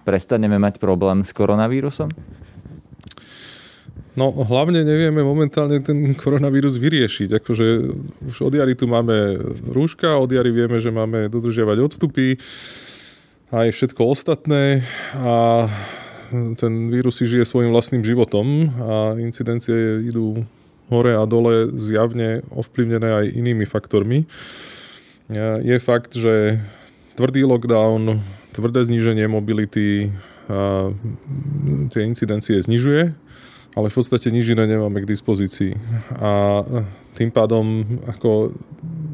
prestaneme 0.05 0.61
mať 0.61 0.77
problém 0.77 1.25
s 1.25 1.33
koronavírusom? 1.33 2.13
No 4.13 4.29
hlavne 4.29 4.85
nevieme 4.85 5.25
momentálne 5.25 5.81
ten 5.81 6.13
koronavírus 6.13 6.77
vyriešiť. 6.77 7.41
Akože 7.41 7.67
už 8.29 8.45
od 8.45 8.53
jary 8.53 8.77
tu 8.77 8.85
máme 8.85 9.41
rúška, 9.73 10.21
od 10.21 10.29
jary 10.29 10.53
vieme, 10.53 10.77
že 10.85 10.93
máme 10.93 11.33
dodržiavať 11.33 11.77
odstupy 11.81 12.37
aj 13.53 13.69
všetko 13.69 14.03
ostatné 14.09 14.81
a 15.13 15.69
ten 16.33 16.89
vírus 16.89 17.21
si 17.21 17.29
žije 17.29 17.45
svojim 17.45 17.69
vlastným 17.69 18.01
životom 18.01 18.73
a 18.81 19.13
incidencie 19.21 20.09
idú 20.09 20.49
hore 20.89 21.13
a 21.13 21.29
dole 21.29 21.69
zjavne 21.77 22.41
ovplyvnené 22.49 23.09
aj 23.13 23.27
inými 23.37 23.69
faktormi. 23.69 24.25
Je 25.61 25.77
fakt, 25.85 26.17
že 26.17 26.65
tvrdý 27.21 27.45
lockdown, 27.45 28.25
tvrdé 28.57 28.89
zníženie 28.89 29.29
mobility 29.29 30.09
a 30.49 30.89
tie 31.93 32.03
incidencie 32.09 32.57
znižuje, 32.57 33.13
ale 33.77 33.87
v 33.89 33.95
podstate 33.95 34.33
nič 34.33 34.53
iné 34.53 34.65
nemáme 34.65 35.05
k 35.05 35.11
dispozícii. 35.13 35.77
A 36.17 36.65
tým 37.17 37.29
pádom 37.29 37.85
ako 38.09 38.57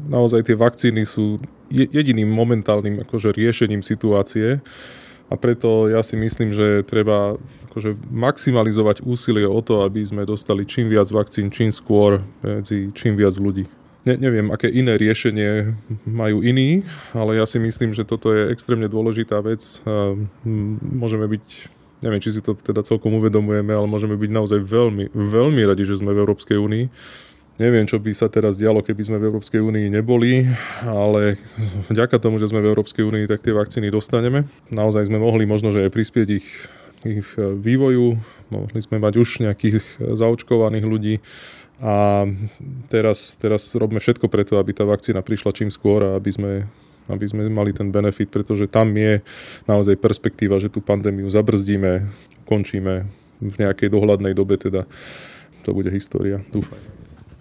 naozaj 0.09 0.49
tie 0.49 0.57
vakcíny 0.57 1.05
sú 1.05 1.37
jediným 1.69 2.27
momentálnym 2.27 3.05
akože 3.05 3.29
riešením 3.31 3.85
situácie 3.85 4.59
a 5.29 5.33
preto 5.37 5.85
ja 5.85 6.01
si 6.01 6.17
myslím, 6.17 6.51
že 6.51 6.81
treba 6.81 7.37
akože 7.69 7.93
maximalizovať 8.09 9.05
úsilie 9.05 9.45
o 9.45 9.61
to, 9.61 9.85
aby 9.85 10.01
sme 10.01 10.25
dostali 10.25 10.65
čím 10.65 10.89
viac 10.89 11.05
vakcín, 11.13 11.53
čím 11.53 11.69
skôr 11.69 12.25
medzi 12.41 12.89
čím 12.97 13.13
viac 13.13 13.37
ľudí. 13.37 13.69
Ne, 14.09 14.17
neviem, 14.17 14.49
aké 14.49 14.71
iné 14.71 14.97
riešenie 14.97 15.75
majú 16.07 16.41
iní, 16.41 16.81
ale 17.13 17.37
ja 17.37 17.45
si 17.45 17.61
myslím, 17.61 17.93
že 17.93 18.07
toto 18.07 18.33
je 18.33 18.49
extrémne 18.49 18.89
dôležitá 18.89 19.37
vec. 19.43 19.61
Môžeme 20.81 21.29
byť, 21.29 21.45
neviem, 22.01 22.23
či 22.23 22.33
si 22.33 22.41
to 22.41 22.57
teda 22.57 22.81
celkom 22.81 23.19
uvedomujeme, 23.19 23.69
ale 23.69 23.85
môžeme 23.85 24.17
byť 24.17 24.31
naozaj 24.33 24.59
veľmi, 24.65 25.13
veľmi 25.13 25.61
radi, 25.67 25.83
že 25.85 25.99
sme 25.99 26.15
v 26.15 26.25
Európskej 26.25 26.57
únii 26.57 26.85
Neviem, 27.59 27.83
čo 27.83 27.99
by 27.99 28.15
sa 28.15 28.31
teraz 28.31 28.55
dialo, 28.55 28.79
keby 28.79 29.03
sme 29.03 29.17
v 29.19 29.27
Európskej 29.35 29.59
únii 29.59 29.91
neboli, 29.91 30.47
ale 30.79 31.35
vďaka 31.91 32.15
tomu, 32.15 32.39
že 32.39 32.47
sme 32.47 32.63
v 32.63 32.71
Európskej 32.71 33.03
únii, 33.03 33.27
tak 33.27 33.43
tie 33.43 33.51
vakcíny 33.51 33.91
dostaneme. 33.91 34.47
Naozaj 34.71 35.11
sme 35.11 35.19
mohli 35.19 35.43
možno, 35.43 35.75
že 35.75 35.83
aj 35.83 35.91
prispieť 35.91 36.27
ich, 36.39 36.47
ich 37.03 37.27
vývoju, 37.35 38.15
mohli 38.47 38.79
sme 38.79 39.03
mať 39.03 39.13
už 39.19 39.43
nejakých 39.43 39.83
zaočkovaných 39.99 40.85
ľudí. 40.87 41.19
A 41.83 42.23
teraz, 42.87 43.35
teraz 43.35 43.75
robíme 43.75 43.99
všetko 43.99 44.31
preto, 44.31 44.55
aby 44.55 44.71
tá 44.71 44.87
vakcína 44.87 45.19
prišla 45.19 45.51
čím 45.51 45.67
skôr 45.67 45.99
a 46.07 46.15
aby 46.15 46.31
sme 46.31 46.51
aby 47.09 47.25
sme 47.25 47.49
mali 47.49 47.73
ten 47.73 47.89
benefit, 47.89 48.29
pretože 48.29 48.69
tam 48.69 48.93
je 48.93 49.25
naozaj 49.65 49.97
perspektíva, 49.97 50.61
že 50.61 50.69
tú 50.69 50.77
pandémiu 50.77 51.25
zabrzdíme, 51.25 52.05
končíme 52.45 53.09
v 53.41 53.55
nejakej 53.65 53.89
dohľadnej 53.89 54.37
dobe, 54.37 54.61
teda 54.61 54.85
to 55.65 55.73
bude 55.73 55.89
história, 55.89 56.37
dúfam 56.53 56.98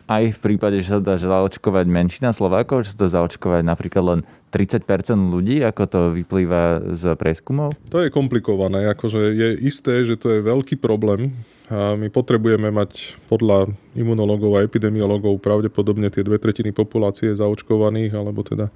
aj 0.08 0.34
v 0.34 0.38
prípade, 0.40 0.80
že 0.80 0.96
sa 0.96 1.04
dá 1.04 1.20
zaočkovať 1.20 1.84
menšina 1.84 2.32
Slovákov, 2.32 2.88
že 2.88 2.96
sa 2.96 3.04
to 3.04 3.12
zaočkovať 3.12 3.60
napríklad 3.60 4.04
len 4.04 4.20
30% 4.48 4.88
ľudí, 5.28 5.60
ako 5.60 5.82
to 5.84 6.00
vyplýva 6.16 6.96
z 6.96 7.12
prieskumov? 7.20 7.76
To 7.92 8.00
je 8.00 8.08
komplikované. 8.08 8.88
Akože 8.88 9.36
je 9.36 9.48
isté, 9.60 10.08
že 10.08 10.16
to 10.16 10.32
je 10.32 10.40
veľký 10.40 10.80
problém. 10.80 11.36
A 11.68 11.92
my 12.00 12.08
potrebujeme 12.08 12.72
mať 12.72 13.20
podľa 13.28 13.68
imunológov 13.92 14.56
a 14.56 14.64
epidemiológov 14.64 15.36
pravdepodobne 15.44 16.08
tie 16.08 16.24
dve 16.24 16.40
tretiny 16.40 16.72
populácie 16.72 17.36
zaočkovaných 17.36 18.16
alebo 18.16 18.40
teda 18.40 18.72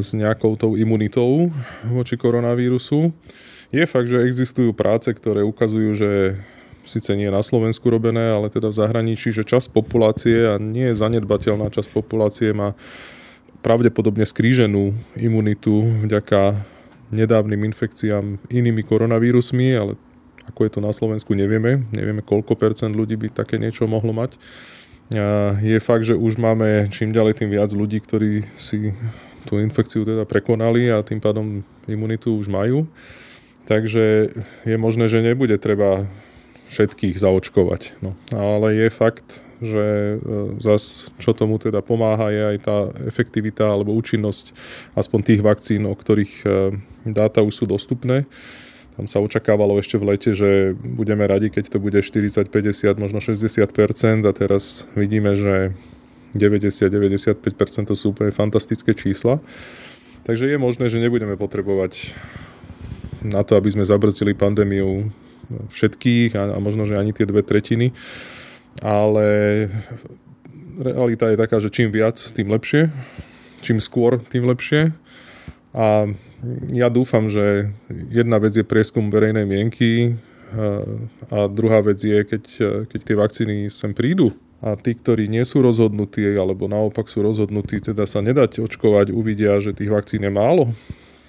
s 0.00 0.16
nejakou 0.16 0.56
tou 0.56 0.80
imunitou 0.80 1.52
voči 1.84 2.16
koronavírusu. 2.16 3.12
Je 3.68 3.84
fakt, 3.84 4.08
že 4.08 4.24
existujú 4.24 4.72
práce, 4.72 5.12
ktoré 5.12 5.44
ukazujú, 5.44 5.92
že 5.92 6.40
síce 6.86 7.12
nie 7.18 7.28
na 7.28 7.42
Slovensku 7.42 7.90
robené, 7.90 8.32
ale 8.32 8.48
teda 8.48 8.70
v 8.70 8.78
zahraničí, 8.78 9.34
že 9.34 9.42
časť 9.42 9.74
populácie 9.74 10.46
a 10.46 10.56
nie 10.56 10.94
je 10.94 10.98
zanedbateľná 10.98 11.68
časť 11.68 11.90
populácie 11.90 12.54
má 12.54 12.78
pravdepodobne 13.60 14.22
skríženú 14.22 14.94
imunitu 15.18 15.82
vďaka 16.06 16.62
nedávnym 17.10 17.66
infekciám 17.66 18.38
inými 18.46 18.86
koronavírusmi, 18.86 19.74
ale 19.74 19.98
ako 20.46 20.60
je 20.62 20.70
to 20.70 20.80
na 20.82 20.94
Slovensku, 20.94 21.34
nevieme. 21.34 21.82
Nevieme, 21.90 22.22
koľko 22.22 22.54
percent 22.54 22.94
ľudí 22.94 23.18
by 23.18 23.34
také 23.34 23.58
niečo 23.58 23.90
mohlo 23.90 24.14
mať. 24.14 24.38
Je 25.62 25.78
fakt, 25.82 26.06
že 26.06 26.14
už 26.14 26.38
máme 26.38 26.90
čím 26.94 27.10
ďalej 27.10 27.42
tým 27.42 27.50
viac 27.50 27.70
ľudí, 27.74 27.98
ktorí 27.98 28.46
si 28.54 28.94
tú 29.46 29.58
infekciu 29.62 30.02
teda 30.02 30.26
prekonali 30.26 30.90
a 30.90 31.02
tým 31.06 31.22
pádom 31.22 31.62
imunitu 31.86 32.38
už 32.38 32.50
majú. 32.50 32.86
Takže 33.66 34.30
je 34.66 34.76
možné, 34.78 35.10
že 35.10 35.22
nebude 35.22 35.58
treba 35.58 36.06
všetkých 36.66 37.16
zaočkovať. 37.16 38.02
No. 38.02 38.18
Ale 38.34 38.74
je 38.74 38.88
fakt, 38.90 39.46
že 39.62 39.84
e, 39.84 40.60
zas, 40.60 41.08
čo 41.16 41.32
tomu 41.32 41.56
teda 41.56 41.80
pomáha, 41.80 42.28
je 42.28 42.42
aj 42.56 42.58
tá 42.60 42.76
efektivita 43.08 43.64
alebo 43.64 43.96
účinnosť 43.96 44.52
aspoň 44.98 45.20
tých 45.24 45.40
vakcín, 45.40 45.88
o 45.88 45.94
ktorých 45.94 46.34
e, 46.44 46.48
dáta 47.08 47.40
už 47.40 47.54
sú 47.54 47.64
dostupné. 47.64 48.28
Tam 48.96 49.04
sa 49.04 49.20
očakávalo 49.20 49.76
ešte 49.76 50.00
v 50.00 50.16
lete, 50.16 50.32
že 50.32 50.72
budeme 50.72 51.28
radi, 51.28 51.52
keď 51.52 51.68
to 51.68 51.78
bude 51.80 52.00
40, 52.00 52.48
50, 52.48 52.96
možno 52.96 53.20
60% 53.20 54.24
a 54.24 54.32
teraz 54.32 54.88
vidíme, 54.96 55.36
že 55.36 55.76
90-95 56.32 57.36
to 57.88 57.94
sú 57.96 58.16
úplne 58.16 58.32
fantastické 58.32 58.96
čísla. 58.96 59.40
Takže 60.24 60.48
je 60.48 60.58
možné, 60.58 60.88
že 60.88 61.00
nebudeme 61.00 61.36
potrebovať 61.36 62.12
na 63.20 63.44
to, 63.44 63.56
aby 63.56 63.72
sme 63.72 63.84
zabrzdili 63.84 64.32
pandémiu 64.32 65.12
všetkých 65.48 66.34
a, 66.36 66.42
a 66.54 66.58
možno, 66.58 66.86
že 66.86 66.98
ani 66.98 67.14
tie 67.14 67.28
dve 67.28 67.42
tretiny. 67.42 67.92
Ale 68.84 69.26
realita 70.76 71.32
je 71.32 71.40
taká, 71.40 71.56
že 71.62 71.72
čím 71.72 71.88
viac, 71.88 72.16
tým 72.18 72.52
lepšie. 72.52 72.92
Čím 73.64 73.80
skôr, 73.80 74.20
tým 74.20 74.44
lepšie. 74.44 74.92
A 75.76 76.08
ja 76.72 76.88
dúfam, 76.92 77.28
že 77.28 77.72
jedna 78.12 78.40
vec 78.40 78.56
je 78.56 78.64
prieskum 78.64 79.08
verejnej 79.08 79.48
mienky 79.48 80.16
a 81.28 81.50
druhá 81.50 81.82
vec 81.82 81.98
je, 82.00 82.22
keď, 82.22 82.44
keď 82.86 83.00
tie 83.02 83.16
vakcíny 83.18 83.56
sem 83.68 83.92
prídu 83.92 84.30
a 84.64 84.72
tí, 84.78 84.96
ktorí 84.96 85.28
nie 85.28 85.44
sú 85.44 85.60
rozhodnutí 85.60 86.22
alebo 86.38 86.64
naopak 86.70 87.10
sú 87.12 87.20
rozhodnutí, 87.20 87.84
teda 87.84 88.08
sa 88.08 88.24
nedať 88.24 88.64
očkovať, 88.64 89.12
uvidia, 89.12 89.60
že 89.60 89.76
tých 89.76 89.92
vakcín 89.92 90.24
je 90.24 90.32
málo. 90.32 90.72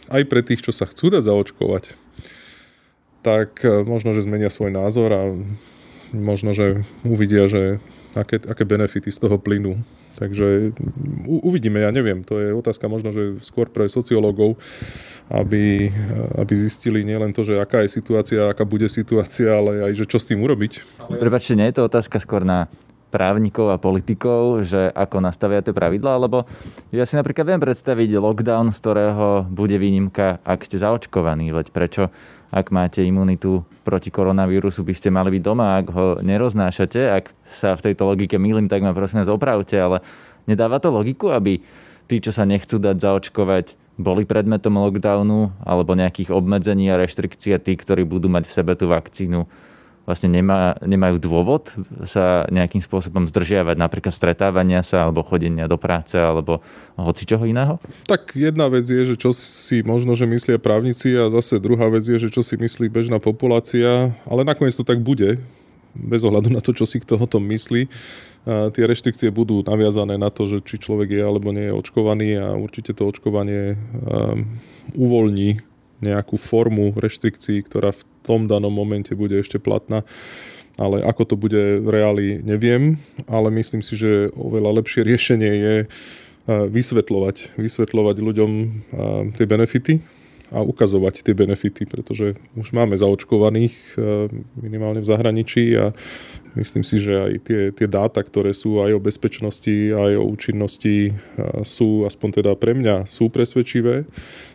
Aj 0.08 0.24
pre 0.24 0.40
tých, 0.40 0.64
čo 0.64 0.72
sa 0.72 0.88
chcú 0.88 1.12
dať 1.12 1.28
zaočkovať 1.28 2.07
tak 3.28 3.60
e, 3.68 3.84
možno, 3.84 4.16
že 4.16 4.24
zmenia 4.24 4.48
svoj 4.48 4.72
názor 4.72 5.12
a 5.12 5.22
možno, 6.16 6.56
že 6.56 6.88
uvidia, 7.04 7.52
že 7.52 7.84
aké, 8.16 8.40
aké 8.40 8.64
benefity 8.64 9.12
z 9.12 9.20
toho 9.20 9.36
plynú. 9.36 9.76
Takže 10.16 10.74
u, 11.28 11.46
uvidíme, 11.46 11.84
ja 11.84 11.92
neviem, 11.92 12.24
to 12.24 12.40
je 12.40 12.56
otázka 12.56 12.88
možno, 12.90 13.12
že 13.12 13.38
skôr 13.44 13.70
pre 13.70 13.86
sociológov, 13.86 14.58
aby, 15.30 15.92
aby 16.40 16.54
zistili 16.56 17.04
nielen 17.04 17.36
to, 17.36 17.44
že 17.44 17.60
aká 17.60 17.86
je 17.86 17.92
situácia, 17.92 18.50
aká 18.50 18.66
bude 18.66 18.88
situácia, 18.90 19.52
ale 19.52 19.92
aj, 19.92 19.94
že 19.94 20.06
čo 20.10 20.18
s 20.18 20.26
tým 20.26 20.42
urobiť. 20.42 21.04
Prepačte, 21.12 21.54
nie 21.54 21.70
je 21.70 21.78
to 21.78 21.86
otázka 21.86 22.18
skôr 22.18 22.42
na 22.42 22.72
právnikov 23.08 23.72
a 23.72 23.82
politikov, 23.82 24.68
že 24.68 24.92
ako 24.92 25.24
nastavia 25.24 25.64
tie 25.64 25.72
pravidlá, 25.72 26.20
lebo 26.20 26.44
ja 26.92 27.08
si 27.08 27.16
napríklad 27.16 27.56
viem 27.56 27.62
predstaviť 27.64 28.10
lockdown, 28.20 28.76
z 28.76 28.78
ktorého 28.84 29.28
bude 29.48 29.80
výnimka, 29.80 30.44
ak 30.44 30.68
ste 30.68 30.80
zaočkovaní, 30.80 31.50
veď 31.56 31.72
prečo 31.72 32.12
ak 32.48 32.72
máte 32.72 33.04
imunitu 33.04 33.68
proti 33.84 34.08
koronavírusu, 34.08 34.84
by 34.88 34.94
ste 34.96 35.12
mali 35.12 35.36
byť 35.36 35.44
doma, 35.44 35.84
ak 35.84 35.88
ho 35.92 36.08
neroznášate. 36.24 37.02
Ak 37.12 37.36
sa 37.52 37.76
v 37.76 37.92
tejto 37.92 38.08
logike 38.08 38.40
mýlim, 38.40 38.72
tak 38.72 38.84
ma 38.84 38.96
prosím 38.96 39.24
vás 39.24 39.32
opravte, 39.32 39.76
ale 39.76 40.00
nedáva 40.48 40.80
to 40.80 40.88
logiku, 40.88 41.36
aby 41.36 41.60
tí, 42.08 42.24
čo 42.24 42.32
sa 42.32 42.48
nechcú 42.48 42.80
dať 42.80 43.04
zaočkovať, 43.04 43.66
boli 44.00 44.24
predmetom 44.24 44.78
lockdownu 44.78 45.52
alebo 45.66 45.98
nejakých 45.98 46.30
obmedzení 46.32 46.88
a 46.88 47.02
reštrikcií 47.02 47.58
a 47.58 47.60
tí, 47.60 47.76
ktorí 47.76 48.06
budú 48.06 48.30
mať 48.32 48.46
v 48.48 48.56
sebe 48.56 48.78
tú 48.78 48.88
vakcínu, 48.88 49.50
vlastne 50.08 50.32
nemá, 50.32 50.80
nemajú 50.80 51.20
dôvod 51.20 51.68
sa 52.08 52.48
nejakým 52.48 52.80
spôsobom 52.80 53.28
zdržiavať, 53.28 53.76
napríklad 53.76 54.16
stretávania 54.16 54.80
sa 54.80 55.04
alebo 55.04 55.20
chodenia 55.28 55.68
do 55.68 55.76
práce 55.76 56.16
alebo 56.16 56.64
hoci 56.96 57.28
čoho 57.28 57.44
iného? 57.44 57.76
Tak 58.08 58.40
jedna 58.40 58.72
vec 58.72 58.88
je, 58.88 59.04
že 59.04 59.20
čo 59.20 59.36
si 59.36 59.84
možno, 59.84 60.16
že 60.16 60.24
myslia 60.24 60.56
právnici 60.58 61.12
a 61.12 61.28
zase 61.28 61.60
druhá 61.60 61.92
vec 61.92 62.08
je, 62.08 62.16
že 62.16 62.32
čo 62.32 62.40
si 62.40 62.56
myslí 62.56 62.88
bežná 62.88 63.20
populácia, 63.20 64.16
ale 64.24 64.48
nakoniec 64.48 64.80
to 64.80 64.88
tak 64.88 65.04
bude, 65.04 65.44
bez 65.92 66.22
ohľadu 66.24 66.56
na 66.56 66.64
to, 66.64 66.72
čo 66.72 66.88
si 66.88 67.04
kto 67.04 67.20
o 67.20 67.28
tom 67.28 67.44
myslí. 67.52 67.92
Tie 68.48 68.84
reštrikcie 68.88 69.28
budú 69.28 69.60
naviazané 69.60 70.16
na 70.16 70.32
to, 70.32 70.48
že 70.48 70.64
či 70.64 70.80
človek 70.80 71.20
je 71.20 71.20
alebo 71.20 71.52
nie 71.52 71.68
je 71.68 71.76
očkovaný 71.76 72.30
a 72.40 72.56
určite 72.56 72.96
to 72.96 73.04
očkovanie 73.04 73.76
um, 73.76 74.48
uvoľní 74.96 75.67
nejakú 76.04 76.38
formu 76.38 76.94
reštrikcií, 76.94 77.66
ktorá 77.66 77.94
v 77.94 78.02
tom 78.26 78.46
danom 78.46 78.74
momente 78.74 79.16
bude 79.18 79.40
ešte 79.40 79.58
platná. 79.58 80.04
Ale 80.78 81.02
ako 81.02 81.24
to 81.34 81.36
bude 81.40 81.82
v 81.82 81.88
reáli, 81.90 82.38
neviem, 82.46 83.02
ale 83.26 83.50
myslím 83.50 83.82
si, 83.82 83.98
že 83.98 84.30
oveľa 84.38 84.78
lepšie 84.78 85.02
riešenie 85.02 85.52
je 85.58 85.76
e, 85.82 85.88
vysvetľovať, 86.70 87.58
vysvetľovať 87.58 88.16
ľuďom 88.22 88.52
e, 88.54 88.66
tie 89.34 89.46
benefity 89.50 89.98
a 90.48 90.64
ukazovať 90.64 91.28
tie 91.28 91.36
benefity, 91.36 91.84
pretože 91.84 92.40
už 92.56 92.72
máme 92.72 92.96
zaočkovaných 92.96 93.76
e, 93.96 94.32
minimálne 94.64 95.04
v 95.04 95.10
zahraničí 95.10 95.76
a 95.76 95.92
myslím 96.56 96.88
si, 96.88 97.04
že 97.04 97.14
aj 97.14 97.34
tie, 97.44 97.62
tie 97.76 97.88
dáta, 97.88 98.24
ktoré 98.24 98.56
sú 98.56 98.80
aj 98.80 98.96
o 98.96 99.04
bezpečnosti, 99.04 99.92
aj 99.92 100.14
o 100.18 100.26
účinnosti 100.26 101.12
sú, 101.62 102.08
aspoň 102.08 102.42
teda 102.42 102.52
pre 102.56 102.74
mňa, 102.74 103.06
sú 103.06 103.28
presvedčivé 103.28 104.08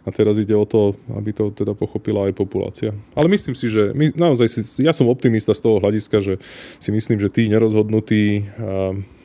a 0.03 0.09
teraz 0.11 0.41
ide 0.41 0.57
o 0.57 0.67
to, 0.67 0.99
aby 1.15 1.31
to 1.31 1.55
teda 1.55 1.79
pochopila 1.79 2.27
aj 2.27 2.35
populácia. 2.35 2.91
Ale 3.15 3.31
myslím 3.31 3.55
si, 3.55 3.71
že 3.71 3.95
my, 3.95 4.11
naozaj 4.17 4.49
si, 4.51 4.61
ja 4.83 4.91
som 4.91 5.07
optimista 5.07 5.55
z 5.55 5.63
toho 5.63 5.79
hľadiska, 5.79 6.19
že 6.25 6.35
si 6.83 6.91
myslím, 6.91 7.23
že 7.23 7.31
tí 7.31 7.47
nerozhodnutí 7.47 8.49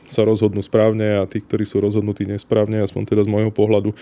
sa 0.08 0.24
rozhodnú 0.24 0.64
správne 0.64 1.20
a 1.20 1.28
tí, 1.28 1.44
ktorí 1.44 1.68
sú 1.68 1.84
rozhodnutí 1.84 2.24
nesprávne, 2.24 2.80
aspoň 2.80 3.14
teda 3.14 3.22
z 3.28 3.30
môjho 3.30 3.52
pohľadu, 3.52 3.92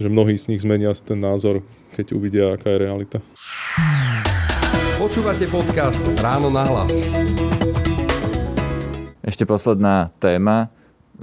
že 0.00 0.08
mnohí 0.08 0.34
z 0.40 0.56
nich 0.56 0.64
zmenia 0.64 0.96
ten 0.96 1.20
názor, 1.20 1.60
keď 1.94 2.06
uvidia, 2.16 2.44
aká 2.56 2.72
je 2.72 2.78
realita. 2.80 3.18
Počúvate 4.96 5.44
podcast 5.52 6.00
Ráno 6.18 6.48
na 6.48 6.64
hlas. 6.64 6.92
Ešte 9.20 9.44
posledná 9.44 10.10
téma. 10.16 10.72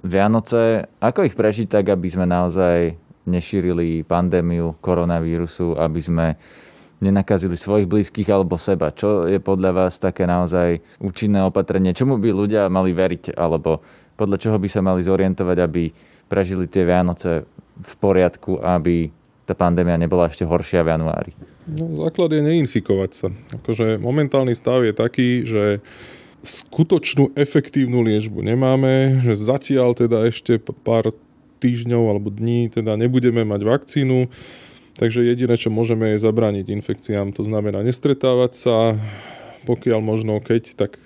Vianoce, 0.06 0.86
ako 1.02 1.26
ich 1.26 1.34
prežiť 1.34 1.68
tak, 1.74 1.90
aby 1.90 2.06
sme 2.06 2.30
naozaj 2.30 2.94
nešírili 3.26 4.06
pandémiu 4.06 4.78
koronavírusu, 4.80 5.76
aby 5.76 6.00
sme 6.00 6.26
nenakazili 6.98 7.54
svojich 7.54 7.86
blízkych 7.86 8.30
alebo 8.30 8.58
seba. 8.58 8.90
Čo 8.90 9.30
je 9.30 9.38
podľa 9.38 9.72
vás 9.74 10.02
také 10.02 10.26
naozaj 10.26 10.82
účinné 10.98 11.46
opatrenie? 11.46 11.94
Čomu 11.94 12.18
by 12.18 12.30
ľudia 12.34 12.70
mali 12.74 12.94
veriť? 12.94 13.38
Alebo 13.38 13.86
podľa 14.18 14.38
čoho 14.42 14.58
by 14.58 14.68
sa 14.68 14.82
mali 14.82 15.06
zorientovať, 15.06 15.58
aby 15.62 15.94
prežili 16.26 16.66
tie 16.66 16.84
Vianoce 16.84 17.46
v 17.78 17.94
poriadku, 18.02 18.60
aby 18.60 19.14
tá 19.48 19.56
pandémia 19.56 19.96
nebola 19.96 20.28
ešte 20.28 20.44
horšia 20.44 20.84
v 20.84 20.92
januári? 20.98 21.32
No, 21.70 22.04
základ 22.04 22.36
je 22.36 22.42
neinfikovať 22.44 23.12
sa. 23.14 23.28
Akože 23.64 23.96
momentálny 24.02 24.52
stav 24.58 24.84
je 24.84 24.92
taký, 24.92 25.48
že 25.48 25.64
skutočnú 26.44 27.32
efektívnu 27.38 28.04
liečbu 28.04 28.44
nemáme, 28.44 29.24
že 29.24 29.40
zatiaľ 29.40 29.96
teda 29.96 30.28
ešte 30.28 30.60
pár 30.60 31.16
týždňov 31.58 32.04
alebo 32.12 32.30
dní 32.30 32.70
teda 32.70 32.94
nebudeme 33.00 33.42
mať 33.42 33.62
vakcínu, 33.66 34.30
takže 35.00 35.26
jediné, 35.26 35.58
čo 35.58 35.74
môžeme 35.74 36.14
je 36.14 36.24
zabrániť 36.24 36.70
infekciám, 36.70 37.34
to 37.34 37.42
znamená 37.48 37.82
nestretávať 37.82 38.52
sa, 38.54 38.76
pokiaľ 39.66 40.00
možno 40.00 40.38
keď, 40.40 40.78
tak 40.78 41.02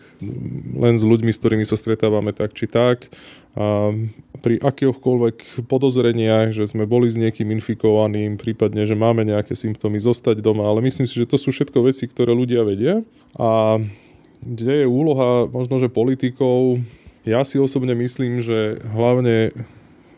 len 0.78 0.96
s 0.96 1.04
ľuďmi, 1.04 1.34
s 1.34 1.42
ktorými 1.42 1.66
sa 1.66 1.76
stretávame 1.76 2.32
tak 2.32 2.54
či 2.54 2.70
tak. 2.70 3.10
A 3.58 3.92
pri 4.40 4.58
akýchkoľvek 4.64 5.68
podozreniach, 5.68 6.56
že 6.56 6.66
sme 6.66 6.88
boli 6.88 7.12
s 7.12 7.20
niekým 7.20 7.52
infikovaným, 7.52 8.40
prípadne, 8.40 8.88
že 8.88 8.96
máme 8.96 9.28
nejaké 9.28 9.54
symptómy, 9.58 10.00
zostať 10.00 10.40
doma, 10.40 10.66
ale 10.70 10.82
myslím 10.86 11.06
si, 11.06 11.20
že 11.20 11.30
to 11.30 11.36
sú 11.36 11.52
všetko 11.52 11.84
veci, 11.84 12.08
ktoré 12.08 12.32
ľudia 12.32 12.64
vedia. 12.64 13.04
A 13.36 13.78
kde 14.42 14.86
je 14.86 14.88
úloha 14.90 15.46
možno, 15.52 15.78
že 15.78 15.92
politikov, 15.92 16.82
ja 17.22 17.46
si 17.46 17.62
osobne 17.62 17.94
myslím, 17.94 18.42
že 18.42 18.82
hlavne 18.82 19.54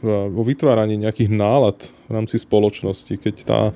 vo 0.04 0.44
vytváraní 0.44 1.00
nejakých 1.00 1.32
nálad 1.32 1.80
v 2.12 2.12
rámci 2.12 2.36
spoločnosti. 2.36 3.16
Keď 3.16 3.36
tá, 3.48 3.72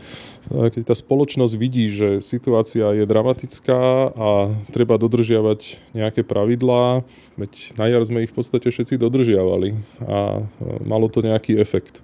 keď 0.51 0.91
tá 0.91 0.95
spoločnosť 0.95 1.53
vidí, 1.55 1.87
že 1.95 2.19
situácia 2.19 2.91
je 2.91 3.07
dramatická 3.07 4.11
a 4.11 4.51
treba 4.75 4.99
dodržiavať 4.99 5.79
nejaké 5.95 6.27
pravidlá, 6.27 7.07
veď 7.39 7.51
na 7.79 7.87
jar 7.87 8.03
sme 8.03 8.27
ich 8.27 8.31
v 8.35 8.37
podstate 8.43 8.67
všetci 8.67 8.99
dodržiavali 8.99 9.79
a 10.03 10.43
malo 10.83 11.07
to 11.07 11.23
nejaký 11.23 11.55
efekt. 11.55 12.03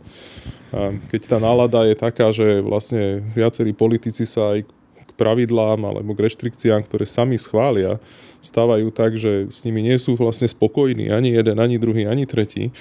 Keď 1.12 1.22
tá 1.28 1.38
nálada 1.38 1.84
je 1.86 1.96
taká, 2.00 2.32
že 2.32 2.64
vlastne 2.64 3.22
viacerí 3.36 3.76
politici 3.76 4.24
sa 4.24 4.58
aj 4.58 4.66
k 5.04 5.12
pravidlám 5.20 5.84
alebo 5.84 6.16
k 6.16 6.32
reštrikciám, 6.32 6.88
ktoré 6.88 7.06
sami 7.06 7.38
schvália, 7.38 8.00
stávajú 8.42 8.90
tak, 8.90 9.20
že 9.20 9.52
s 9.52 9.62
nimi 9.68 9.86
nie 9.86 9.96
sú 10.00 10.18
vlastne 10.18 10.50
spokojní 10.50 11.14
ani 11.14 11.36
jeden, 11.36 11.60
ani 11.60 11.78
druhý, 11.78 12.10
ani 12.10 12.26
tretí, 12.26 12.74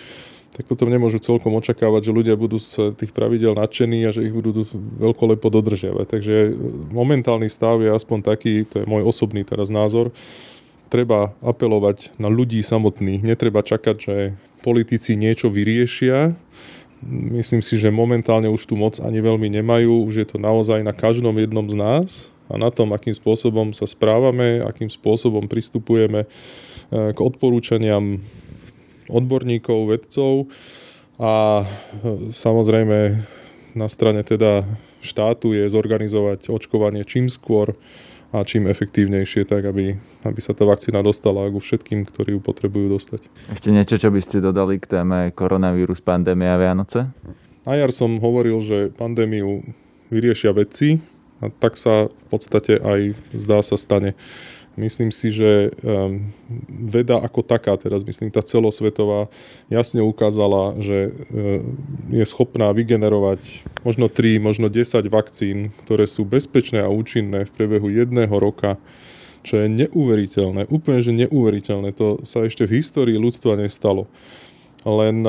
tak 0.53 0.69
potom 0.69 0.93
nemôžu 0.93 1.17
celkom 1.17 1.57
očakávať, 1.57 2.13
že 2.13 2.17
ľudia 2.17 2.37
budú 2.37 2.61
z 2.61 2.93
tých 2.93 3.17
pravidel 3.17 3.57
nadšení 3.57 4.05
a 4.05 4.13
že 4.13 4.29
ich 4.29 4.37
budú 4.37 4.69
veľkolepo 5.01 5.49
dodržiavať. 5.49 6.07
Takže 6.13 6.37
momentálny 6.93 7.49
stav 7.49 7.81
je 7.81 7.89
aspoň 7.89 8.19
taký, 8.21 8.69
to 8.69 8.85
je 8.85 8.87
môj 8.87 9.09
osobný 9.09 9.49
teraz 9.49 9.73
názor, 9.73 10.13
treba 10.93 11.33
apelovať 11.41 12.13
na 12.21 12.29
ľudí 12.29 12.61
samotných. 12.61 13.25
Netreba 13.25 13.65
čakať, 13.65 13.97
že 13.97 14.17
politici 14.61 15.17
niečo 15.17 15.49
vyriešia. 15.49 16.37
Myslím 17.09 17.65
si, 17.65 17.81
že 17.81 17.89
momentálne 17.89 18.53
už 18.53 18.69
tu 18.69 18.77
moc 18.77 19.01
ani 19.01 19.25
veľmi 19.25 19.49
nemajú. 19.49 20.05
Už 20.05 20.21
je 20.21 20.27
to 20.29 20.37
naozaj 20.37 20.85
na 20.85 20.93
každom 20.93 21.33
jednom 21.41 21.65
z 21.65 21.81
nás 21.81 22.09
a 22.53 22.61
na 22.61 22.69
tom, 22.69 22.93
akým 22.93 23.17
spôsobom 23.17 23.73
sa 23.73 23.89
správame, 23.89 24.61
akým 24.61 24.93
spôsobom 24.93 25.49
pristupujeme 25.49 26.29
eh, 26.29 27.11
k 27.17 27.19
odporúčaniam 27.19 28.21
odborníkov, 29.13 29.93
vedcov 29.93 30.49
a 31.21 31.63
e, 31.63 31.65
samozrejme 32.33 32.99
na 33.77 33.89
strane 33.89 34.25
teda 34.25 34.65
štátu 35.05 35.53
je 35.53 35.69
zorganizovať 35.69 36.49
očkovanie 36.49 37.05
čím 37.05 37.29
skôr 37.29 37.77
a 38.33 38.49
čím 38.49 38.65
efektívnejšie, 38.65 39.45
tak 39.45 39.69
aby, 39.69 39.93
aby 40.25 40.41
sa 40.41 40.57
tá 40.57 40.65
vakcína 40.65 41.05
dostala 41.05 41.53
ku 41.53 41.61
všetkým, 41.61 42.09
ktorí 42.09 42.33
ju 42.33 42.41
potrebujú 42.41 42.97
dostať. 42.97 43.29
Ešte 43.53 43.69
niečo, 43.69 44.01
čo 44.01 44.09
by 44.09 44.21
ste 44.25 44.41
dodali 44.41 44.81
k 44.81 44.89
téme 44.89 45.37
koronavírus, 45.37 46.01
pandémia 46.01 46.57
a 46.57 46.61
Vianoce? 46.61 47.13
Na 47.69 47.77
jar 47.77 47.93
som 47.93 48.17
hovoril, 48.17 48.65
že 48.65 48.89
pandémiu 48.97 49.61
vyriešia 50.09 50.57
vedci 50.57 51.05
a 51.45 51.53
tak 51.53 51.77
sa 51.77 52.09
v 52.09 52.27
podstate 52.33 52.81
aj 52.81 53.13
zdá 53.37 53.61
sa 53.61 53.77
stane. 53.77 54.17
Myslím 54.73 55.13
si, 55.13 55.29
že 55.29 55.69
ehm, 55.85 56.33
veda 56.69 57.21
ako 57.21 57.45
taká, 57.45 57.77
teraz 57.77 58.01
myslím 58.09 58.33
tá 58.33 58.41
celosvetová, 58.41 59.29
jasne 59.69 60.01
ukázala, 60.01 60.81
že 60.81 61.13
ehm, 61.13 61.77
je 62.09 62.25
schopná 62.25 62.73
vygenerovať 62.73 63.69
možno 63.85 64.09
3, 64.09 64.41
možno 64.41 64.73
10 64.73 65.05
vakcín, 65.13 65.77
ktoré 65.85 66.09
sú 66.09 66.25
bezpečné 66.25 66.81
a 66.81 66.89
účinné 66.89 67.45
v 67.45 67.53
priebehu 67.53 67.93
jedného 67.93 68.33
roka, 68.33 68.81
čo 69.45 69.61
je 69.61 69.69
neuveriteľné, 69.69 70.73
úplne 70.73 71.05
že 71.05 71.13
neuveriteľné. 71.21 71.93
To 72.01 72.25
sa 72.25 72.47
ešte 72.49 72.65
v 72.65 72.81
histórii 72.81 73.21
ľudstva 73.21 73.61
nestalo. 73.61 74.09
Len 74.89 75.21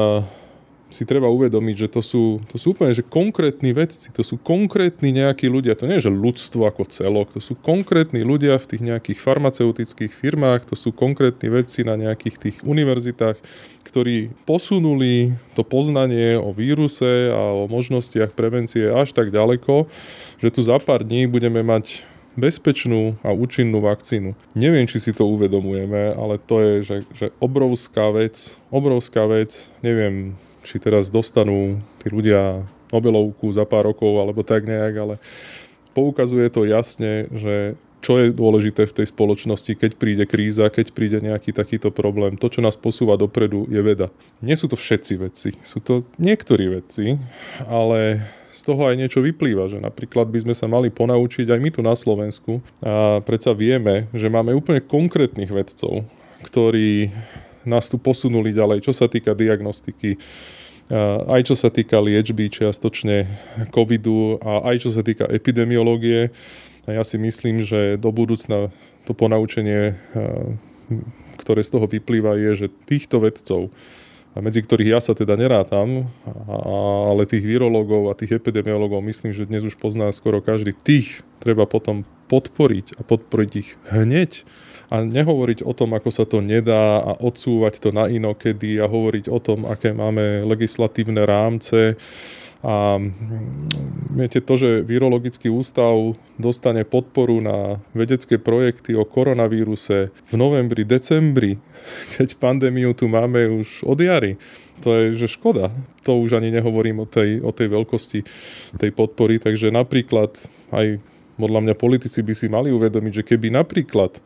si 0.94 1.10
treba 1.10 1.26
uvedomiť, 1.34 1.76
že 1.76 1.90
to 1.90 2.06
sú, 2.06 2.38
to 2.46 2.62
sú 2.62 2.78
úplne 2.78 2.94
že 2.94 3.02
konkrétni 3.02 3.74
vedci, 3.74 4.14
to 4.14 4.22
sú 4.22 4.38
konkrétni 4.38 5.10
nejakí 5.10 5.50
ľudia, 5.50 5.74
to 5.74 5.90
nie 5.90 5.98
je 5.98 6.08
že 6.08 6.14
ľudstvo 6.14 6.70
ako 6.70 6.86
celok, 6.86 7.34
to 7.34 7.42
sú 7.42 7.58
konkrétni 7.58 8.22
ľudia 8.22 8.62
v 8.62 8.70
tých 8.70 8.84
nejakých 8.86 9.20
farmaceutických 9.20 10.14
firmách, 10.14 10.70
to 10.70 10.78
sú 10.78 10.94
konkrétni 10.94 11.50
vedci 11.50 11.82
na 11.82 11.98
nejakých 11.98 12.36
tých 12.38 12.58
univerzitách, 12.62 13.42
ktorí 13.84 14.32
posunuli 14.46 15.34
to 15.58 15.66
poznanie 15.66 16.38
o 16.38 16.54
víruse 16.54 17.34
a 17.34 17.66
o 17.66 17.66
možnostiach 17.66 18.32
prevencie 18.38 18.94
až 18.94 19.12
tak 19.18 19.34
ďaleko, 19.34 19.90
že 20.38 20.54
tu 20.54 20.62
za 20.62 20.78
pár 20.78 21.02
dní 21.02 21.26
budeme 21.26 21.66
mať 21.66 22.06
bezpečnú 22.34 23.18
a 23.22 23.30
účinnú 23.30 23.82
vakcínu. 23.82 24.34
Neviem, 24.58 24.90
či 24.90 24.98
si 24.98 25.12
to 25.14 25.30
uvedomujeme, 25.30 26.18
ale 26.18 26.42
to 26.42 26.58
je 26.62 26.74
že, 26.82 26.98
že 27.14 27.28
obrovská 27.38 28.10
vec, 28.10 28.58
obrovská 28.74 29.30
vec, 29.30 29.70
neviem, 29.86 30.34
či 30.64 30.80
teraz 30.80 31.12
dostanú 31.12 31.78
tí 32.02 32.08
ľudia 32.10 32.64
Nobelovku 32.90 33.52
za 33.52 33.68
pár 33.68 33.92
rokov 33.92 34.16
alebo 34.18 34.42
tak 34.42 34.66
nejak, 34.66 34.94
ale 34.96 35.16
poukazuje 35.94 36.50
to 36.50 36.66
jasne, 36.66 37.30
že 37.30 37.76
čo 38.04 38.20
je 38.20 38.36
dôležité 38.36 38.84
v 38.84 38.96
tej 39.00 39.08
spoločnosti, 39.16 39.80
keď 39.80 39.96
príde 39.96 40.28
kríza, 40.28 40.68
keď 40.68 40.92
príde 40.92 41.24
nejaký 41.24 41.56
takýto 41.56 41.88
problém. 41.88 42.36
To, 42.36 42.52
čo 42.52 42.60
nás 42.60 42.76
posúva 42.76 43.16
dopredu, 43.16 43.64
je 43.72 43.80
veda. 43.80 44.12
Nie 44.44 44.60
sú 44.60 44.68
to 44.68 44.76
všetci 44.76 45.14
vedci, 45.24 45.50
sú 45.64 45.80
to 45.80 46.04
niektorí 46.20 46.68
vedci, 46.68 47.16
ale 47.64 48.20
z 48.52 48.62
toho 48.68 48.92
aj 48.92 49.00
niečo 49.00 49.24
vyplýva, 49.24 49.72
že 49.72 49.80
napríklad 49.80 50.28
by 50.28 50.40
sme 50.44 50.54
sa 50.54 50.68
mali 50.68 50.92
ponaučiť 50.92 51.48
aj 51.48 51.60
my 51.64 51.70
tu 51.72 51.80
na 51.80 51.96
Slovensku. 51.96 52.60
A 52.84 53.24
predsa 53.24 53.56
vieme, 53.56 54.12
že 54.12 54.28
máme 54.28 54.52
úplne 54.52 54.84
konkrétnych 54.84 55.50
vedcov, 55.50 56.04
ktorí 56.44 57.08
nás 57.64 57.88
tu 57.92 58.00
posunuli 58.00 58.52
ďalej, 58.56 58.86
čo 58.86 58.94
sa 58.96 59.08
týka 59.08 59.36
diagnostiky, 59.36 60.20
aj 61.28 61.42
čo 61.48 61.56
sa 61.56 61.72
týka 61.72 62.04
liečby 62.04 62.52
čiastočne 62.52 63.26
covidu 63.72 64.38
a 64.44 64.68
aj 64.74 64.84
čo 64.84 64.90
sa 64.92 65.00
týka 65.00 65.26
epidemiológie. 65.32 66.36
A 66.84 67.00
ja 67.00 67.04
si 67.08 67.16
myslím, 67.16 67.64
že 67.64 67.96
do 67.96 68.12
budúcna 68.12 68.68
to 69.08 69.16
ponaučenie, 69.16 69.96
ktoré 71.40 71.64
z 71.64 71.72
toho 71.72 71.88
vyplýva, 71.88 72.36
je, 72.36 72.68
že 72.68 72.76
týchto 72.84 73.24
vedcov, 73.24 73.72
medzi 74.36 74.60
ktorých 74.66 74.98
ja 74.98 75.00
sa 75.00 75.16
teda 75.16 75.40
nerátam, 75.40 76.12
ale 77.08 77.24
tých 77.30 77.46
virológov 77.46 78.12
a 78.12 78.18
tých 78.18 78.36
epidemiológov 78.36 79.00
myslím, 79.06 79.32
že 79.32 79.48
dnes 79.48 79.64
už 79.64 79.80
pozná 79.80 80.12
skoro 80.12 80.44
každý. 80.44 80.76
Tých 80.76 81.24
treba 81.40 81.64
potom 81.64 82.04
podporiť 82.28 83.00
a 83.00 83.02
podporiť 83.08 83.52
ich 83.56 83.78
hneď 83.88 84.44
a 84.94 85.02
nehovoriť 85.02 85.66
o 85.66 85.74
tom, 85.74 85.98
ako 85.98 86.10
sa 86.14 86.30
to 86.30 86.38
nedá 86.38 87.02
a 87.02 87.18
odsúvať 87.18 87.82
to 87.82 87.90
na 87.90 88.06
inokedy 88.06 88.78
a 88.78 88.86
hovoriť 88.86 89.26
o 89.26 89.42
tom, 89.42 89.66
aké 89.66 89.90
máme 89.90 90.46
legislatívne 90.46 91.26
rámce. 91.26 91.98
A 92.64 93.02
mm, 93.02 93.12
viete, 94.14 94.38
to, 94.40 94.54
že 94.54 94.86
Virologický 94.86 95.50
ústav 95.50 96.14
dostane 96.38 96.86
podporu 96.86 97.42
na 97.42 97.82
vedecké 97.98 98.38
projekty 98.38 98.94
o 98.94 99.04
koronavíruse 99.04 100.14
v 100.14 100.34
novembri, 100.38 100.86
decembri, 100.86 101.58
keď 102.14 102.38
pandémiu 102.38 102.94
tu 102.94 103.10
máme 103.10 103.50
už 103.50 103.84
od 103.90 103.98
jary, 103.98 104.38
to 104.80 104.94
je, 104.94 105.26
že 105.26 105.36
škoda. 105.36 105.74
To 106.06 106.22
už 106.22 106.38
ani 106.38 106.54
nehovorím 106.54 107.02
o 107.04 107.08
tej, 107.10 107.42
o 107.42 107.50
tej 107.50 107.68
veľkosti 107.68 108.20
tej 108.78 108.92
podpory. 108.94 109.42
Takže 109.42 109.74
napríklad 109.74 110.38
aj 110.70 111.02
podľa 111.34 111.60
mňa 111.66 111.76
politici 111.76 112.22
by 112.22 112.34
si 112.38 112.46
mali 112.46 112.70
uvedomiť, 112.70 113.12
že 113.22 113.28
keby 113.28 113.50
napríklad 113.50 114.22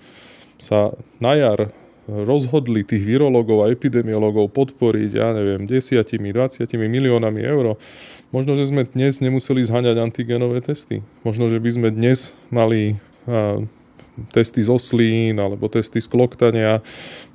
sa 0.58 0.94
na 1.22 1.34
jar 1.38 1.70
rozhodli 2.08 2.88
tých 2.88 3.04
virológov 3.04 3.68
a 3.68 3.72
epidemiológov 3.72 4.56
podporiť, 4.56 5.12
ja 5.12 5.36
neviem, 5.36 5.68
desiatimi, 5.68 6.32
20 6.32 6.64
miliónami 6.80 7.44
eur, 7.44 7.76
možno, 8.32 8.56
že 8.56 8.72
sme 8.72 8.88
dnes 8.88 9.20
nemuseli 9.20 9.68
zhaňať 9.68 10.00
antigenové 10.00 10.64
testy. 10.64 11.04
Možno, 11.28 11.52
že 11.52 11.60
by 11.60 11.70
sme 11.70 11.90
dnes 11.92 12.40
mali 12.48 12.96
a, 13.28 13.60
testy 14.34 14.64
z 14.66 14.70
oslín 14.72 15.38
alebo 15.38 15.70
testy 15.70 16.02
z 16.02 16.08
kloktania. 16.10 16.82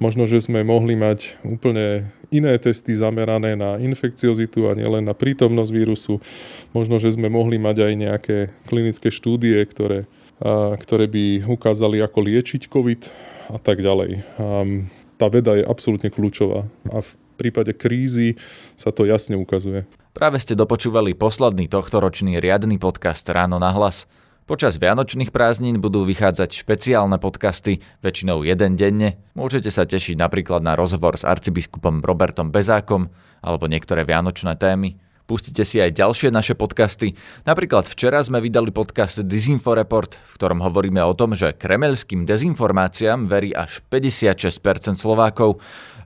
Možno, 0.02 0.26
že 0.26 0.42
sme 0.42 0.66
mohli 0.66 0.98
mať 0.98 1.38
úplne 1.46 2.10
iné 2.32 2.56
testy 2.56 2.96
zamerané 2.96 3.54
na 3.54 3.76
infekciozitu 3.78 4.66
a 4.66 4.74
nielen 4.74 5.04
na 5.04 5.14
prítomnosť 5.14 5.70
vírusu. 5.70 6.18
Možno, 6.72 6.96
že 6.96 7.12
sme 7.12 7.28
mohli 7.28 7.60
mať 7.60 7.76
aj 7.86 7.92
nejaké 7.92 8.36
klinické 8.66 9.12
štúdie, 9.12 9.60
ktoré 9.68 10.08
ktoré 10.82 11.06
by 11.06 11.46
ukázali, 11.46 12.02
ako 12.02 12.18
liečiť 12.26 12.66
COVID 12.66 13.02
a 13.54 13.58
tak 13.62 13.78
ďalej. 13.78 14.26
Tá 15.14 15.26
veda 15.30 15.54
je 15.54 15.62
absolútne 15.62 16.10
kľúčová 16.10 16.66
a 16.90 16.98
v 16.98 17.10
prípade 17.38 17.70
krízy 17.78 18.34
sa 18.74 18.90
to 18.90 19.06
jasne 19.06 19.38
ukazuje. 19.38 19.86
Práve 20.12 20.42
ste 20.42 20.58
dopočúvali 20.58 21.14
posledný 21.14 21.70
tohtoročný 21.70 22.42
riadny 22.42 22.76
podcast 22.76 23.24
Ráno 23.30 23.62
na 23.62 23.70
hlas. 23.70 24.10
Počas 24.42 24.76
vianočných 24.76 25.30
prázdnin 25.30 25.78
budú 25.78 26.02
vychádzať 26.02 26.50
špeciálne 26.50 27.16
podcasty, 27.22 27.78
väčšinou 28.02 28.42
jeden 28.42 28.74
denne. 28.74 29.22
Môžete 29.38 29.70
sa 29.70 29.86
tešiť 29.86 30.18
napríklad 30.18 30.66
na 30.66 30.74
rozhovor 30.74 31.14
s 31.14 31.22
arcibiskupom 31.22 32.02
Robertom 32.02 32.50
Bezákom 32.50 33.06
alebo 33.38 33.70
niektoré 33.70 34.02
vianočné 34.02 34.58
témy. 34.58 34.98
Pustite 35.22 35.62
si 35.62 35.78
aj 35.78 35.94
ďalšie 35.94 36.34
naše 36.34 36.58
podcasty. 36.58 37.14
Napríklad 37.46 37.86
včera 37.86 38.18
sme 38.26 38.42
vydali 38.42 38.74
podcast 38.74 39.22
Disinfo 39.22 39.70
Report, 39.70 40.18
v 40.18 40.32
ktorom 40.34 40.58
hovoríme 40.58 40.98
o 40.98 41.14
tom, 41.14 41.38
že 41.38 41.54
kremelským 41.54 42.26
dezinformáciám 42.26 43.30
verí 43.30 43.54
až 43.54 43.86
56% 43.86 44.98
Slovákov. 44.98 45.62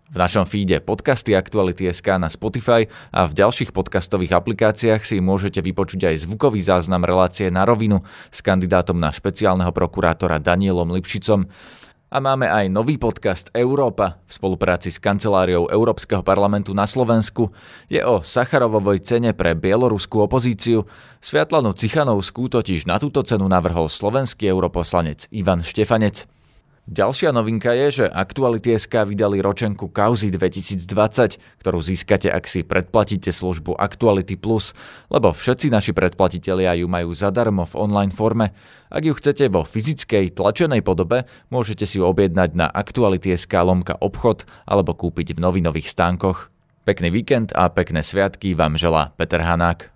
V 0.07 0.16
našom 0.22 0.46
feede 0.46 0.79
podcasty 0.79 1.35
Aktuality.sk 1.35 2.07
na 2.20 2.31
Spotify 2.31 2.87
a 3.11 3.26
v 3.26 3.35
ďalších 3.35 3.74
podcastových 3.74 4.38
aplikáciách 4.38 5.02
si 5.02 5.18
môžete 5.18 5.59
vypočuť 5.59 6.14
aj 6.14 6.22
zvukový 6.22 6.62
záznam 6.62 7.02
relácie 7.02 7.50
na 7.50 7.66
rovinu 7.66 8.07
s 8.31 8.38
kandidátom 8.38 9.02
na 9.02 9.11
špeciálneho 9.11 9.74
prokurátora 9.74 10.38
Danielom 10.38 10.94
Lipšicom. 10.94 11.50
A 12.16 12.20
máme 12.24 12.48
aj 12.48 12.72
nový 12.72 12.96
podcast 12.96 13.52
Európa 13.52 14.24
v 14.24 14.33
spolupráci 14.33 14.88
s 14.88 14.96
kanceláriou 14.96 15.68
Európskeho 15.68 16.24
parlamentu 16.24 16.72
na 16.72 16.88
Slovensku. 16.88 17.52
Je 17.92 18.00
o 18.00 18.24
Sacharovovoj 18.24 19.05
cene 19.05 19.37
pre 19.37 19.52
bieloruskú 19.52 20.24
opozíciu. 20.24 20.88
Sviatlanu 21.20 21.76
Cichanovskú 21.76 22.48
totiž 22.48 22.88
na 22.88 22.96
túto 22.96 23.20
cenu 23.20 23.44
navrhol 23.52 23.92
slovenský 23.92 24.48
europoslanec 24.48 25.29
Ivan 25.29 25.61
Štefanec. 25.61 26.24
Ďalšia 26.87 27.35
novinka 27.35 27.75
je, 27.75 27.87
že 27.90 28.07
Aktuality.sk 28.07 28.94
vydali 29.11 29.42
ročenku 29.42 29.90
Kauzy 29.90 30.31
2020, 30.31 30.87
ktorú 31.59 31.83
získate, 31.83 32.31
ak 32.31 32.46
si 32.46 32.62
predplatíte 32.62 33.35
službu 33.35 33.75
Actuality 33.75 34.38
Plus, 34.38 34.70
lebo 35.11 35.35
všetci 35.35 35.66
naši 35.66 35.90
predplatitelia 35.90 36.79
ju 36.79 36.87
majú 36.87 37.11
zadarmo 37.11 37.66
v 37.66 37.75
online 37.75 38.14
forme. 38.14 38.55
Ak 38.87 39.03
ju 39.03 39.18
chcete 39.18 39.51
vo 39.51 39.66
fyzickej 39.66 40.38
tlačenej 40.38 40.87
podobe, 40.87 41.27
môžete 41.51 41.90
si 41.90 41.99
ju 41.99 42.07
objednať 42.07 42.55
na 42.55 42.70
Aktuality.sk 42.70 43.51
lomka 43.66 43.99
obchod 43.99 44.46
alebo 44.62 44.94
kúpiť 44.94 45.35
v 45.35 45.42
novinových 45.42 45.90
stánkoch. 45.90 46.55
Pekný 46.87 47.11
víkend 47.11 47.51
a 47.59 47.66
pekné 47.66 48.07
sviatky 48.07 48.55
vám 48.55 48.79
želá 48.79 49.11
Peter 49.18 49.42
Hanák. 49.42 49.95